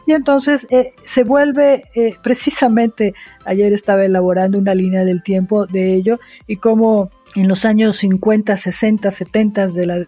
Y 0.06 0.12
entonces 0.12 0.66
eh, 0.70 0.92
se 1.02 1.24
vuelve, 1.24 1.84
eh, 1.94 2.16
precisamente 2.22 3.14
ayer 3.46 3.72
estaba 3.72 4.04
elaborando 4.04 4.58
una 4.58 4.74
línea 4.74 5.04
del 5.04 5.22
tiempo 5.22 5.66
de 5.66 5.94
ello 5.94 6.20
y 6.46 6.56
cómo 6.56 7.10
en 7.34 7.48
los 7.48 7.64
años 7.64 7.96
50, 7.96 8.56
60, 8.56 9.10
70 9.10 9.66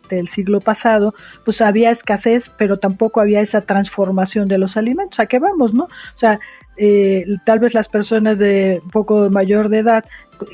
del 0.08 0.28
siglo 0.28 0.60
pasado, 0.60 1.14
pues 1.44 1.60
había 1.60 1.90
escasez, 1.90 2.52
pero 2.56 2.76
tampoco 2.76 3.20
había 3.20 3.40
esa 3.40 3.62
transformación 3.62 4.48
de 4.48 4.58
los 4.58 4.76
alimentos. 4.76 5.18
¿A 5.18 5.26
qué 5.26 5.38
vamos, 5.38 5.74
no? 5.74 5.84
O 5.84 6.18
sea, 6.18 6.38
eh, 6.76 7.24
tal 7.44 7.58
vez 7.58 7.74
las 7.74 7.88
personas 7.88 8.38
de 8.38 8.80
un 8.84 8.90
poco 8.90 9.30
mayor 9.30 9.68
de 9.68 9.78
edad 9.78 10.04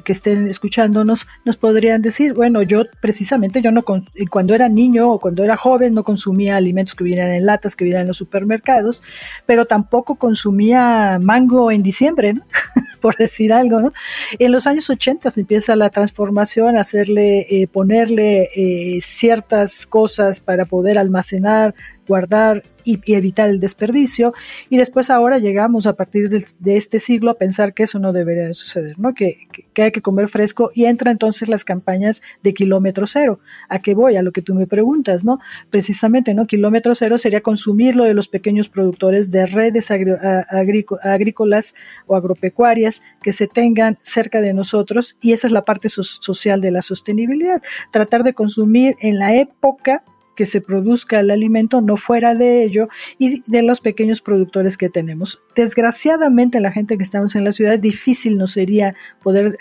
que 0.05 0.13
estén 0.13 0.47
escuchándonos 0.49 1.27
nos 1.45 1.57
podrían 1.57 2.03
decir, 2.03 2.35
bueno, 2.35 2.63
yo 2.63 2.85
precisamente 3.01 3.61
yo 3.61 3.71
no 3.73 3.83
cuando 4.31 4.55
era 4.55 4.69
niño 4.69 5.11
o 5.11 5.19
cuando 5.19 5.43
era 5.45 5.57
joven 5.57 5.95
no 5.95 6.05
consumía 6.05 6.57
alimentos 6.57 6.95
que 6.95 7.05
vinieran 7.05 7.33
en 7.33 7.47
latas, 7.47 7.77
que 7.77 7.85
vinieran 7.85 8.03
en 8.03 8.09
los 8.09 8.17
supermercados, 8.17 9.03
pero 9.47 9.65
tampoco 9.65 10.15
consumía 10.17 11.19
mango 11.21 11.71
en 11.71 11.83
diciembre, 11.83 12.35
por 13.01 13.17
decir 13.17 13.53
algo, 13.53 13.81
¿no? 13.81 13.93
En 14.39 14.53
los 14.53 14.67
años 14.67 14.89
80 14.89 15.31
se 15.31 15.41
empieza 15.41 15.75
la 15.77 15.91
transformación, 15.91 16.77
hacerle, 16.77 17.47
eh, 17.51 17.67
ponerle 17.67 18.49
eh, 18.55 18.99
ciertas 19.01 19.87
cosas 19.87 20.41
para 20.41 20.65
poder 20.65 20.99
almacenar 20.99 21.75
guardar 22.07 22.62
y, 22.85 23.01
evitar 23.12 23.49
el 23.49 23.61
desperdicio. 23.61 24.35
Y 24.71 24.77
después 24.77 25.11
ahora 25.11 25.38
llegamos 25.38 25.87
a 25.87 25.95
partir 25.95 26.29
de, 26.29 26.77
este 26.77 26.99
siglo 26.99 27.31
a 27.31 27.35
pensar 27.35 27.75
que 27.75 27.85
eso 27.85 27.99
no 27.99 28.12
debería 28.12 28.47
de 28.47 28.55
suceder, 28.55 28.99
¿no? 28.99 29.15
Que, 29.15 29.47
que, 29.73 29.83
hay 29.83 29.91
que 29.93 30.03
comer 30.03 30.29
fresco 30.29 30.71
y 30.75 30.87
entra 30.87 31.11
entonces 31.11 31.49
las 31.49 31.65
campañas 31.65 32.23
de 32.43 32.55
kilómetro 32.55 33.07
cero. 33.07 33.41
¿A 33.69 33.81
qué 33.81 33.95
voy? 33.95 34.17
A 34.17 34.23
lo 34.23 34.33
que 34.33 34.43
tú 34.43 34.55
me 34.55 34.67
preguntas, 34.67 35.25
¿no? 35.25 35.41
Precisamente, 35.71 36.35
¿no? 36.35 36.47
Kilómetro 36.47 36.95
cero 36.95 37.19
sería 37.19 37.41
consumir 37.41 37.97
lo 37.97 38.05
de 38.05 38.15
los 38.15 38.29
pequeños 38.29 38.69
productores 38.69 39.31
de 39.31 39.47
redes 39.47 39.91
agrícolas 39.91 41.75
o 42.07 42.17
agropecuarias 42.17 43.03
que 43.23 43.33
se 43.33 43.47
tengan 43.47 43.99
cerca 44.01 44.41
de 44.41 44.55
nosotros 44.55 45.17
y 45.21 45.33
esa 45.33 45.47
es 45.47 45.53
la 45.53 45.65
parte 45.65 45.88
social 45.88 46.61
de 46.61 46.71
la 46.71 46.83
sostenibilidad. 46.83 47.62
Tratar 47.91 48.23
de 48.23 48.35
consumir 48.35 48.97
en 49.01 49.19
la 49.19 49.37
época 49.37 50.03
que 50.35 50.47
se 50.47 50.61
produzca 50.61 51.21
el 51.21 51.31
alimento, 51.31 51.81
no 51.81 51.97
fuera 51.97 52.35
de 52.35 52.64
ello 52.64 52.88
y 53.18 53.42
de 53.51 53.62
los 53.62 53.81
pequeños 53.81 54.21
productores 54.21 54.77
que 54.77 54.88
tenemos. 54.88 55.40
Desgraciadamente, 55.55 56.61
la 56.61 56.73
gente 56.73 56.97
que 56.97 57.03
estamos 57.03 57.35
en 57.35 57.45
la 57.45 57.53
ciudad, 57.53 57.79
difícil 57.79 58.38
nos 58.38 58.53
sería 58.53 58.95
poder 59.23 59.59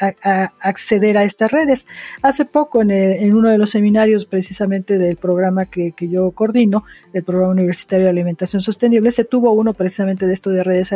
acceder 0.62 1.17
a 1.17 1.23
estas 1.23 1.51
redes. 1.51 1.88
Hace 2.21 2.45
poco, 2.45 2.81
en, 2.81 3.34
uno 3.34 3.49
de 3.49 3.57
los 3.57 3.71
seminarios 3.71 4.25
precisamente 4.25 4.97
del 4.97 5.17
programa 5.17 5.65
que, 5.65 5.93
yo 5.99 6.31
coordino, 6.31 6.84
el 7.13 7.23
programa 7.23 7.51
universitario 7.51 8.05
de 8.05 8.12
alimentación 8.12 8.62
sostenible, 8.62 9.12
se 9.12 9.25
tuvo 9.25 9.51
uno 9.51 9.73
precisamente 9.73 10.25
de 10.25 10.34
esto 10.34 10.49
de 10.49 10.63
redes 10.63 10.93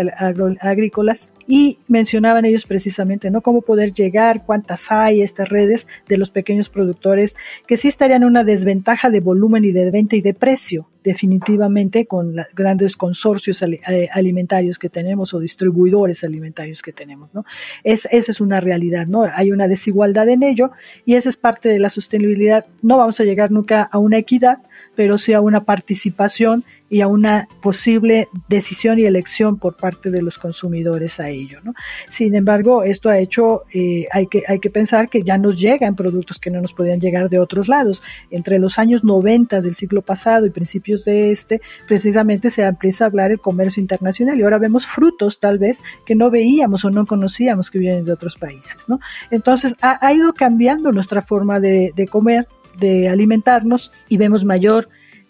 agrícolas 0.61 1.33
y 1.47 1.79
mencionaban 1.87 2.45
ellos 2.45 2.65
precisamente, 2.65 3.29
¿no? 3.29 3.41
Cómo 3.41 3.61
poder 3.61 3.93
llegar, 3.93 4.45
cuántas 4.45 4.91
hay 4.91 5.21
estas 5.21 5.49
redes 5.49 5.87
de 6.07 6.17
los 6.17 6.29
pequeños 6.29 6.69
productores 6.69 7.35
que 7.67 7.77
sí 7.77 7.89
estarían 7.89 8.23
en 8.23 8.29
una 8.29 8.43
desventaja 8.43 9.09
de 9.09 9.19
volumen 9.19 9.64
y 9.65 9.71
de 9.71 9.91
venta 9.91 10.15
y 10.15 10.21
de 10.21 10.33
precio, 10.33 10.87
definitivamente 11.03 12.05
con 12.05 12.35
los 12.35 12.45
grandes 12.55 12.95
consorcios 12.97 13.61
eh, 13.61 14.09
alimentarios 14.13 14.79
que 14.79 14.89
tenemos 14.89 15.33
o 15.33 15.39
distribuidores 15.39 16.23
alimentarios 16.23 16.81
que 16.81 16.93
tenemos, 16.93 17.33
¿no? 17.33 17.45
Es, 17.83 18.07
esa 18.11 18.31
es 18.31 18.41
una 18.41 18.59
realidad, 18.59 19.07
¿no? 19.07 19.23
Hay 19.23 19.51
una 19.51 19.67
desigualdad 19.67 20.29
en 20.29 20.43
ello 20.43 20.71
y 21.05 21.15
esa 21.15 21.29
es 21.29 21.37
parte 21.37 21.69
de 21.69 21.79
la 21.79 21.89
sostenibilidad. 21.89 22.65
No 22.81 22.97
vamos 22.97 23.19
a 23.19 23.23
llegar 23.23 23.51
nunca 23.51 23.83
a 23.83 23.97
una 23.97 24.17
equidad, 24.17 24.59
pero 24.95 25.17
sí 25.17 25.33
a 25.33 25.41
una 25.41 25.63
participación 25.63 26.63
y 26.89 27.01
a 27.01 27.07
una 27.07 27.47
posible 27.61 28.27
decisión 28.47 28.99
y 28.99 29.05
elección 29.05 29.57
por 29.57 29.75
parte 29.75 30.11
de 30.11 30.21
los 30.21 30.37
consumidores 30.37 31.19
a 31.19 31.29
ello. 31.29 31.59
¿no? 31.63 31.73
Sin 32.07 32.35
embargo, 32.35 32.83
esto 32.83 33.09
ha 33.09 33.17
hecho, 33.17 33.63
eh, 33.73 34.07
hay, 34.11 34.27
que, 34.27 34.43
hay 34.47 34.59
que 34.59 34.69
pensar 34.69 35.09
que 35.09 35.23
ya 35.23 35.37
nos 35.37 35.59
llegan 35.59 35.95
productos 35.95 36.37
que 36.37 36.51
no 36.51 36.61
nos 36.61 36.73
podían 36.73 36.99
llegar 36.99 37.29
de 37.29 37.39
otros 37.39 37.67
lados. 37.67 38.03
Entre 38.29 38.59
los 38.59 38.77
años 38.77 39.03
90 39.03 39.61
del 39.61 39.73
siglo 39.73 40.01
pasado 40.01 40.45
y 40.45 40.51
principios 40.51 41.05
de 41.05 41.31
este, 41.31 41.61
precisamente 41.87 42.49
se 42.49 42.63
empieza 42.63 43.05
a 43.05 43.07
hablar 43.07 43.31
el 43.31 43.39
comercio 43.39 43.81
internacional 43.81 44.39
y 44.39 44.43
ahora 44.43 44.59
vemos 44.59 44.85
frutos 44.85 45.39
tal 45.39 45.57
vez 45.57 45.81
que 46.05 46.15
no 46.15 46.29
veíamos 46.29 46.85
o 46.85 46.91
no 46.91 47.05
conocíamos 47.07 47.71
que 47.71 47.79
vienen 47.79 48.05
de 48.05 48.11
otros 48.11 48.35
países. 48.35 48.87
¿no? 48.87 48.99
Entonces, 49.31 49.75
ha, 49.81 50.13
ido 50.13 50.33
cambiando 50.33 50.91
nuestra 50.91 51.21
forma 51.21 51.59
de, 51.59 51.91
de 51.95 52.07
comer, 52.07 52.47
de 52.77 53.09
alimentarnos 53.09 53.91
y 54.07 54.17
vemos 54.17 54.45
mayor 54.45 54.87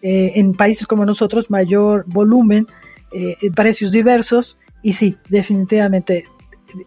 eh, 0.08 0.40
en 0.40 0.54
países 0.54 0.86
como 0.86 1.04
nosotros 1.04 1.50
mayor 1.50 2.06
volumen, 2.06 2.68
eh, 3.12 3.38
precios 3.56 3.92
diversos 3.92 4.60
y 4.84 4.94
sí, 4.94 5.18
definitivamente, 5.30 6.26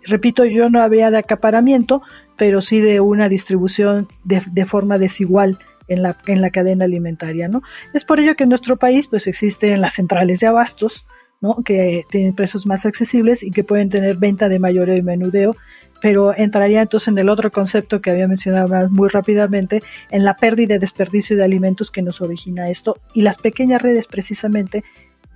repito, 0.07 0.45
yo 0.45 0.71
no 0.71 0.81
había 0.81 1.11
de 1.11 1.19
acaparamiento, 1.19 2.01
pero 2.37 2.61
sí 2.61 2.79
de 2.79 3.01
una 3.01 3.29
distribución 3.29 4.07
de, 4.23 4.65
forma 4.67 4.99
desigual 4.99 5.59
en 5.89 6.05
la, 6.05 6.17
en 6.29 6.41
la 6.41 6.51
cadena 6.51 6.85
alimentaria, 6.85 7.49
¿no? 7.49 7.63
Es 7.93 8.05
por 8.05 8.21
ello 8.21 8.37
que 8.37 8.45
en 8.45 8.51
nuestro 8.51 8.77
país 8.77 9.09
pues 9.09 9.27
existen 9.27 9.81
las 9.81 9.95
centrales 9.95 10.39
de 10.39 10.47
abastos, 10.47 11.05
¿no? 11.41 11.57
que 11.65 12.03
tienen 12.11 12.37
precios 12.37 12.67
más 12.69 12.87
accesibles 12.87 13.43
y 13.43 13.51
que 13.51 13.65
pueden 13.65 13.89
tener 13.89 14.17
venta 14.17 14.49
de 14.49 14.61
mayoreo 14.61 14.97
y 14.97 15.03
menudeo 15.03 15.57
pero 16.01 16.35
entraría 16.37 16.83
entonces 16.83 17.09
en 17.09 17.19
el 17.19 17.29
otro 17.29 17.51
concepto 17.51 18.01
que 18.01 18.11
había 18.11 18.29
mencionado 18.29 18.89
muy 18.91 19.09
rápidamente, 19.09 19.83
en 20.11 20.25
la 20.25 20.35
pérdida 20.35 20.77
y 20.77 20.79
desperdicio 20.79 21.37
de 21.37 21.45
alimentos 21.45 21.91
que 21.91 22.03
nos 22.03 22.21
origina 22.21 22.69
esto 22.69 22.99
y 23.15 23.23
las 23.23 23.39
pequeñas 23.39 23.83
redes 23.83 24.07
precisamente 24.07 24.85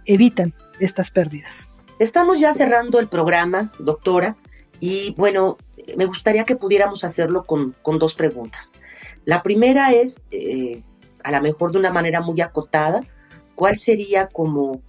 evitan 0.05 0.53
estas 0.81 1.11
pérdidas. 1.11 1.69
Estamos 1.99 2.41
ya 2.41 2.53
cerrando 2.53 2.99
el 2.99 3.09
programa, 3.09 3.73
doctora, 3.79 4.37
y 4.81 5.15
bueno, 5.17 5.59
me 5.97 6.07
gustaría 6.07 6.45
que 6.45 6.57
pudiéramos 6.57 7.05
hacerlo 7.05 7.45
con, 7.45 7.75
dos 7.99 8.15
preguntas. 8.15 8.73
La 9.25 9.43
primera 9.43 9.93
es, 9.93 10.21
eh, 10.33 10.83
a 11.23 11.31
lo 11.31 11.41
mejor 11.41 11.71
de 11.73 11.79
una 11.79 11.93
manera 11.93 12.21
muy 12.21 12.41
acotada, 12.41 13.01
¿cuál 13.55 13.79
sería 13.79 14.27
como 14.27 14.83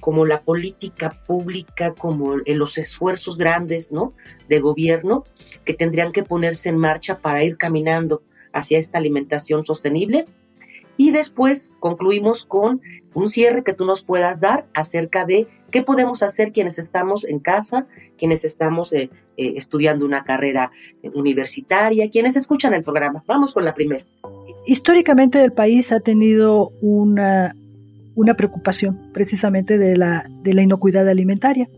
como 0.00 0.24
la 0.26 0.42
política 0.42 1.10
pública, 1.26 1.94
como 1.94 2.36
los 2.36 2.78
esfuerzos 2.78 3.36
grandes 3.36 3.92
¿no? 3.92 4.12
de 4.48 4.60
gobierno 4.60 5.24
que 5.64 5.74
tendrían 5.74 6.12
que 6.12 6.22
ponerse 6.22 6.68
en 6.68 6.78
marcha 6.78 7.18
para 7.18 7.44
ir 7.44 7.56
caminando 7.56 8.22
hacia 8.52 8.78
esta 8.78 8.98
alimentación 8.98 9.64
sostenible. 9.64 10.26
Y 10.96 11.12
después 11.12 11.72
concluimos 11.78 12.44
con 12.44 12.80
un 13.14 13.28
cierre 13.28 13.62
que 13.62 13.72
tú 13.72 13.84
nos 13.84 14.02
puedas 14.02 14.40
dar 14.40 14.66
acerca 14.74 15.24
de 15.24 15.46
qué 15.70 15.82
podemos 15.82 16.22
hacer 16.22 16.52
quienes 16.52 16.78
estamos 16.78 17.24
en 17.24 17.38
casa, 17.38 17.86
quienes 18.16 18.44
estamos 18.44 18.92
eh, 18.92 19.10
eh, 19.36 19.54
estudiando 19.56 20.04
una 20.04 20.24
carrera 20.24 20.72
universitaria, 21.14 22.10
quienes 22.10 22.34
escuchan 22.34 22.74
el 22.74 22.82
programa. 22.82 23.22
Vamos 23.26 23.52
con 23.52 23.64
la 23.64 23.74
primera. 23.74 24.04
Históricamente 24.66 25.42
el 25.42 25.52
país 25.52 25.92
ha 25.92 26.00
tenido 26.00 26.70
una 26.80 27.54
una 28.18 28.34
preocupación 28.34 29.10
precisamente 29.12 29.78
de 29.78 29.96
la, 29.96 30.26
de 30.42 30.52
la 30.52 30.62
inocuidad 30.62 31.08
alimentaria. 31.08 31.68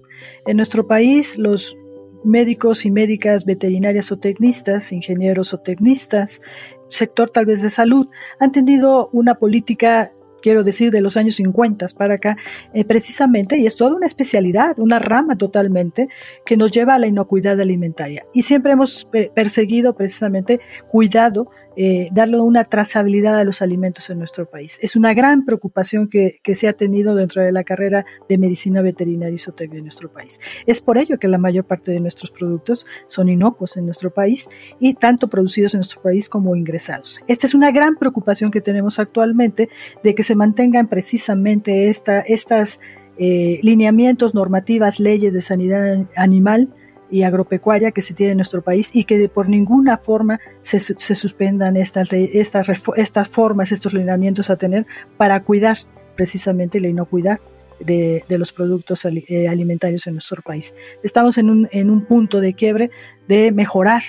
En 0.46 0.56
nuestro 0.56 0.86
país, 0.86 1.36
los 1.36 1.76
médicos 2.24 2.86
y 2.86 2.90
médicas 2.90 3.44
veterinarias 3.44 4.10
o 4.10 4.18
tecnistas, 4.18 4.90
ingenieros 4.90 5.52
o 5.52 5.58
tecnistas, 5.58 6.40
sector 6.88 7.28
tal 7.30 7.44
vez 7.44 7.60
de 7.62 7.68
salud, 7.68 8.08
han 8.38 8.52
tenido 8.52 9.10
una 9.12 9.34
política 9.34 10.12
quiero 10.40 10.64
decir, 10.64 10.90
de 10.90 11.02
los 11.02 11.18
años 11.18 11.34
50 11.34 11.86
para 11.98 12.14
acá, 12.14 12.38
eh, 12.72 12.86
precisamente, 12.86 13.58
y 13.58 13.66
es 13.66 13.76
toda 13.76 13.94
una 13.94 14.06
especialidad, 14.06 14.78
una 14.78 14.98
rama 14.98 15.36
totalmente, 15.36 16.08
que 16.46 16.56
nos 16.56 16.72
lleva 16.72 16.94
a 16.94 16.98
la 16.98 17.06
inocuidad 17.06 17.60
alimentaria. 17.60 18.24
Y 18.32 18.40
siempre 18.40 18.72
hemos 18.72 19.06
perseguido, 19.34 19.94
precisamente, 19.94 20.60
cuidado 20.88 21.50
eh, 21.76 22.08
darle 22.12 22.40
una 22.40 22.64
trazabilidad 22.64 23.38
a 23.38 23.44
los 23.44 23.62
alimentos 23.62 24.10
en 24.10 24.18
nuestro 24.18 24.46
país. 24.46 24.78
Es 24.82 24.96
una 24.96 25.14
gran 25.14 25.44
preocupación 25.44 26.08
que, 26.08 26.40
se 26.54 26.68
ha 26.68 26.72
tenido 26.72 27.14
dentro 27.14 27.42
de 27.42 27.52
la 27.52 27.62
carrera 27.62 28.04
de 28.28 28.36
medicina 28.36 28.82
veterinaria 28.82 29.34
y 29.34 29.38
zootecnia 29.38 29.78
en 29.78 29.84
nuestro 29.84 30.10
país. 30.10 30.40
Es 30.66 30.80
por 30.80 30.98
ello 30.98 31.18
que 31.18 31.28
la 31.28 31.38
mayor 31.38 31.64
parte 31.64 31.92
de 31.92 32.00
nuestros 32.00 32.30
productos 32.32 32.86
son 33.06 33.28
inocuos 33.28 33.76
en 33.76 33.86
nuestro 33.86 34.10
país 34.10 34.48
y 34.80 34.94
tanto 34.94 35.28
producidos 35.28 35.74
en 35.74 35.78
nuestro 35.78 36.02
país 36.02 36.28
como 36.28 36.56
ingresados. 36.56 37.20
Esta 37.28 37.46
es 37.46 37.54
una 37.54 37.70
gran 37.70 37.96
preocupación 37.96 38.50
que 38.50 38.60
tenemos 38.60 38.98
actualmente 38.98 39.68
de 40.02 40.14
que 40.14 40.24
se 40.24 40.34
mantengan 40.34 40.88
precisamente 40.88 41.88
esta, 41.88 42.20
estas 42.20 42.80
eh, 43.16 43.60
lineamientos, 43.62 44.34
normativas, 44.34 44.98
leyes 44.98 45.32
de 45.34 45.40
sanidad 45.40 46.08
animal 46.16 46.74
y 47.10 47.22
agropecuaria 47.22 47.90
que 47.90 48.00
se 48.00 48.14
tiene 48.14 48.32
en 48.32 48.38
nuestro 48.38 48.62
país 48.62 48.90
y 48.94 49.04
que 49.04 49.28
por 49.28 49.48
ninguna 49.48 49.98
forma 49.98 50.40
se, 50.62 50.78
se 50.80 51.14
suspendan 51.14 51.76
estas, 51.76 52.12
estas, 52.12 52.68
estas 52.96 53.28
formas, 53.28 53.72
estos 53.72 53.92
lineamientos 53.92 54.50
a 54.50 54.56
tener 54.56 54.86
para 55.16 55.40
cuidar 55.42 55.78
precisamente 56.16 56.80
la 56.80 56.88
inocuidad 56.88 57.40
de, 57.80 58.24
de, 58.28 58.38
los 58.38 58.52
productos 58.52 59.04
eh, 59.06 59.48
alimentarios 59.48 60.06
en 60.06 60.14
nuestro 60.14 60.42
país. 60.42 60.74
Estamos 61.02 61.38
en 61.38 61.50
un, 61.50 61.68
en 61.72 61.90
un 61.90 62.04
punto 62.04 62.40
de 62.40 62.54
quiebre 62.54 62.90
de 63.26 63.52
mejorar 63.52 64.02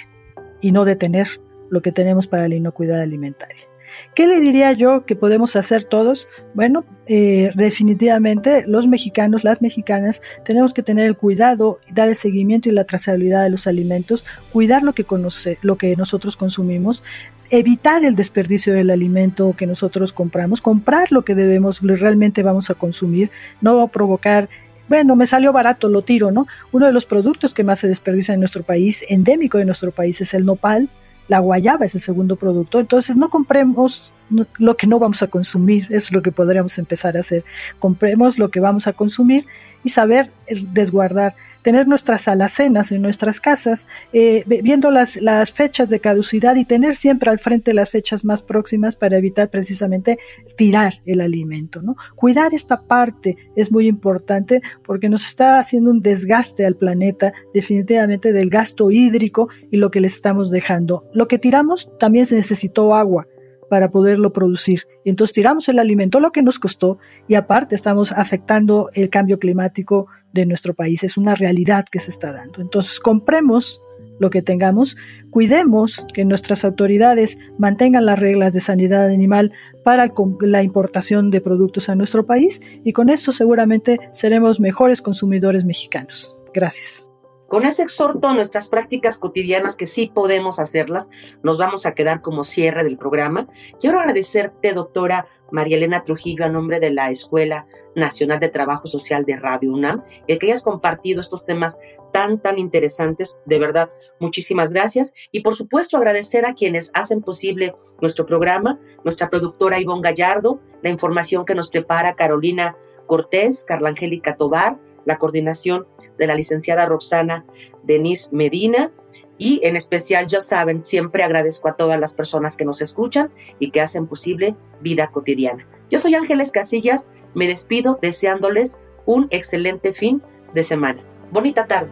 y 0.60 0.72
no 0.72 0.86
detener 0.86 1.28
lo 1.70 1.82
que 1.82 1.92
tenemos 1.92 2.28
para 2.28 2.48
la 2.50 2.56
inocuidad 2.56 3.02
alimentaria. 3.02 3.71
¿Qué 4.16 4.28
le 4.28 4.40
diría 4.40 4.72
yo 4.74 5.06
que 5.06 5.16
podemos 5.16 5.56
hacer 5.56 5.84
todos? 5.84 6.28
Bueno, 6.54 6.84
eh, 7.08 7.52
definitivamente 7.56 8.66
los 8.68 8.88
mexicanos, 8.88 9.44
las 9.44 9.62
mexicanas, 9.62 10.22
tenemos 10.44 10.74
que 10.74 10.84
tener 10.84 11.06
el 11.06 11.16
cuidado, 11.16 11.80
dar 11.94 12.08
el 12.08 12.16
seguimiento 12.16 12.70
y 12.70 12.74
la 12.74 12.86
trazabilidad 12.86 13.44
de 13.44 13.50
los 13.50 13.68
alimentos, 13.68 14.26
cuidar 14.52 14.84
lo 14.84 14.94
que, 14.94 15.04
conoce, 15.04 15.58
lo 15.62 15.78
que 15.78 15.96
nosotros 15.96 16.38
consumimos, 16.38 17.04
evitar 17.50 18.06
el 18.06 18.16
desperdicio 18.16 18.74
del 18.74 18.90
alimento 18.90 19.54
que 19.58 19.68
nosotros 19.68 20.14
compramos, 20.14 20.62
comprar 20.62 21.12
lo 21.12 21.24
que 21.24 21.36
debemos, 21.36 21.82
realmente 21.82 22.44
vamos 22.44 22.70
a 22.70 22.76
consumir, 22.76 23.30
no 23.62 23.88
provocar 23.90 24.50
bueno, 24.88 25.16
me 25.16 25.26
salió 25.26 25.54
barato, 25.54 25.88
lo 25.88 26.02
tiro, 26.02 26.32
¿no? 26.32 26.48
Uno 26.74 26.86
de 26.86 26.92
los 26.92 27.06
productos 27.06 27.54
que 27.54 27.64
más 27.64 27.80
se 27.80 27.88
desperdicia 27.88 28.34
en 28.34 28.42
nuestro 28.42 28.62
país, 28.62 29.06
endémico 29.08 29.58
de 29.58 29.64
nuestro 29.64 29.92
país, 29.94 30.20
es 30.20 30.34
el 30.34 30.44
nopal, 30.44 30.90
la 31.28 31.40
guayaba 31.40 31.86
es 31.86 31.96
el 31.96 32.02
segundo 32.02 32.36
producto, 32.36 32.80
entonces 32.80 33.16
no 33.16 33.30
compremos 33.30 34.12
lo 34.58 34.78
que 34.78 34.88
no 34.88 35.00
vamos 35.00 35.22
a 35.24 35.28
consumir, 35.28 35.88
es 35.90 36.12
lo 36.12 36.22
que 36.22 36.32
podríamos 36.32 36.78
empezar 36.78 37.18
a 37.18 37.20
hacer. 37.20 37.44
Compremos 37.80 38.38
lo 38.40 38.50
que 38.50 38.60
vamos 38.60 38.88
a 38.88 38.94
consumir 38.94 39.46
y 39.84 39.90
saber 39.90 40.32
desguardar 40.48 41.36
tener 41.62 41.88
nuestras 41.88 42.28
alacenas 42.28 42.92
en 42.92 43.02
nuestras 43.02 43.40
casas, 43.40 43.88
eh, 44.14 44.44
viendo 44.46 44.92
las, 44.92 45.16
las 45.18 45.52
fechas 45.52 45.90
de 45.90 46.00
caducidad 46.00 46.56
y 46.56 46.66
tener 46.66 46.96
siempre 46.96 47.30
al 47.30 47.40
frente 47.40 47.74
las 47.74 47.90
fechas 47.90 48.26
más 48.26 48.42
próximas 48.42 48.96
para 48.96 49.18
evitar 49.18 49.50
precisamente 49.50 50.18
tirar 50.58 50.94
el 51.06 51.22
alimento. 51.22 51.82
¿no? 51.82 51.96
Cuidar 52.16 52.54
esta 52.54 52.82
parte 52.82 53.38
es 53.56 53.72
muy 53.72 53.88
importante 53.88 54.62
porque 54.86 55.10
nos 55.10 55.28
está 55.28 55.60
haciendo 55.60 55.92
un 55.92 56.02
desgaste 56.02 56.66
al 56.66 56.76
planeta 56.76 57.34
definitivamente 57.54 58.34
del 58.34 58.50
gasto 58.50 58.92
hídrico 58.92 59.50
y 59.72 59.78
lo 59.78 59.92
que 59.92 60.02
le 60.02 60.08
estamos 60.08 60.52
dejando. 60.52 61.06
Lo 61.14 61.28
que 61.28 61.40
tiramos 61.40 61.90
también 62.00 62.26
se 62.26 62.36
necesitó 62.36 62.96
agua 62.96 63.28
para 63.72 63.90
poderlo 63.90 64.34
producir. 64.34 64.82
Y 65.06 65.10
entonces 65.12 65.34
tiramos 65.34 65.70
el 65.70 65.80
alimento, 65.80 66.20
lo 66.20 66.34
que 66.34 66.42
nos 66.42 66.60
costó, 66.60 67.00
y 67.30 67.36
aparte 67.36 67.74
estamos 67.74 68.12
afectando 68.12 68.90
el 68.94 69.10
cambio 69.10 69.40
climático 69.40 70.08
de 70.34 70.46
nuestro 70.46 70.74
país. 70.74 71.04
Es 71.04 71.18
una 71.18 71.36
realidad 71.36 71.86
que 71.92 72.00
se 72.00 72.10
está 72.10 72.32
dando. 72.32 72.62
Entonces 72.62 73.00
compremos 73.00 73.82
lo 74.20 74.30
que 74.30 74.42
tengamos, 74.44 74.98
cuidemos 75.32 76.06
que 76.14 76.26
nuestras 76.26 76.64
autoridades 76.64 77.40
mantengan 77.58 78.06
las 78.06 78.20
reglas 78.20 78.54
de 78.54 78.60
sanidad 78.60 79.10
animal 79.10 79.52
para 79.84 80.12
la 80.42 80.64
importación 80.64 81.32
de 81.32 81.42
productos 81.42 81.90
a 81.90 81.96
nuestro 81.96 82.26
país 82.26 82.62
y 82.84 82.94
con 82.94 83.10
eso 83.10 83.32
seguramente 83.32 83.98
seremos 84.14 84.60
mejores 84.60 85.02
consumidores 85.02 85.66
mexicanos. 85.66 86.36
Gracias. 86.54 87.11
Con 87.52 87.66
ese 87.66 87.84
exhorto 87.84 88.34
nuestras 88.34 88.70
prácticas 88.70 89.20
cotidianas, 89.20 89.76
que 89.76 89.86
sí 89.86 90.10
podemos 90.16 90.58
hacerlas, 90.58 91.10
nos 91.44 91.58
vamos 91.58 91.86
a 91.86 91.94
quedar 91.94 92.22
como 92.22 92.46
cierre 92.46 92.86
del 92.86 92.98
programa. 92.98 93.46
Quiero 93.78 94.00
agradecerte, 94.00 94.72
doctora 94.72 95.28
María 95.52 95.76
Elena 95.76 96.06
Trujillo, 96.06 96.46
a 96.46 96.48
nombre 96.48 96.80
de 96.80 96.92
la 96.92 97.10
Escuela 97.10 97.68
Nacional 97.94 98.40
de 98.40 98.48
Trabajo 98.48 98.88
Social 98.88 99.26
de 99.26 99.36
Radio 99.36 99.74
UNAM, 99.74 100.02
el 100.30 100.40
que 100.40 100.46
hayas 100.46 100.64
compartido 100.64 101.20
estos 101.20 101.46
temas 101.46 101.78
tan, 102.14 102.42
tan 102.42 102.58
interesantes. 102.58 103.38
De 103.46 103.60
verdad, 103.60 103.92
muchísimas 104.22 104.70
gracias. 104.70 105.14
Y 105.34 105.42
por 105.42 105.54
supuesto, 105.54 105.98
agradecer 105.98 106.46
a 106.46 106.54
quienes 106.54 106.90
hacen 106.94 107.22
posible 107.22 107.76
nuestro 108.00 108.26
programa, 108.26 108.80
nuestra 109.04 109.30
productora 109.30 109.78
Ivonne 109.78 110.04
Gallardo, 110.04 110.62
la 110.84 110.90
información 110.90 111.44
que 111.44 111.56
nos 111.56 111.68
prepara 111.68 112.16
Carolina 112.16 112.78
Cortés, 113.08 113.66
Carla 113.66 113.90
Angélica 113.90 114.38
Tobar, 114.38 114.80
la 115.04 115.18
coordinación 115.18 115.86
de 116.18 116.28
la 116.28 116.36
licenciada 116.36 116.86
Roxana 116.86 117.46
Denise 117.84 118.30
Medina. 118.32 118.92
Y 119.38 119.60
en 119.64 119.76
especial, 119.76 120.28
ya 120.28 120.40
saben, 120.40 120.82
siempre 120.82 121.24
agradezco 121.24 121.68
a 121.68 121.76
todas 121.76 122.00
las 122.00 122.14
personas 122.14 122.58
que 122.58 122.66
nos 122.66 122.82
escuchan 122.82 123.32
y 123.60 123.72
que 123.72 123.82
hacen 123.82 124.06
posible 124.06 124.56
vida 124.82 125.08
cotidiana. 125.08 125.68
Yo 125.90 125.98
soy 125.98 126.14
Ángeles 126.14 126.52
Casillas, 126.52 127.08
me 127.34 127.48
despido 127.48 127.98
deseándoles 128.02 128.78
un 129.06 129.28
excelente 129.32 129.94
fin 129.94 130.22
de 130.54 130.64
semana. 130.64 131.02
Bonita 131.32 131.66
tarde. 131.66 131.90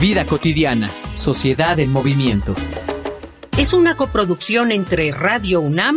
Vida 0.00 0.24
cotidiana, 0.26 0.90
sociedad 1.14 1.76
en 1.80 1.90
movimiento. 1.90 2.54
Es 3.58 3.72
una 3.72 3.96
coproducción 3.96 4.70
entre 4.70 5.10
Radio 5.10 5.60
UNAM 5.60 5.96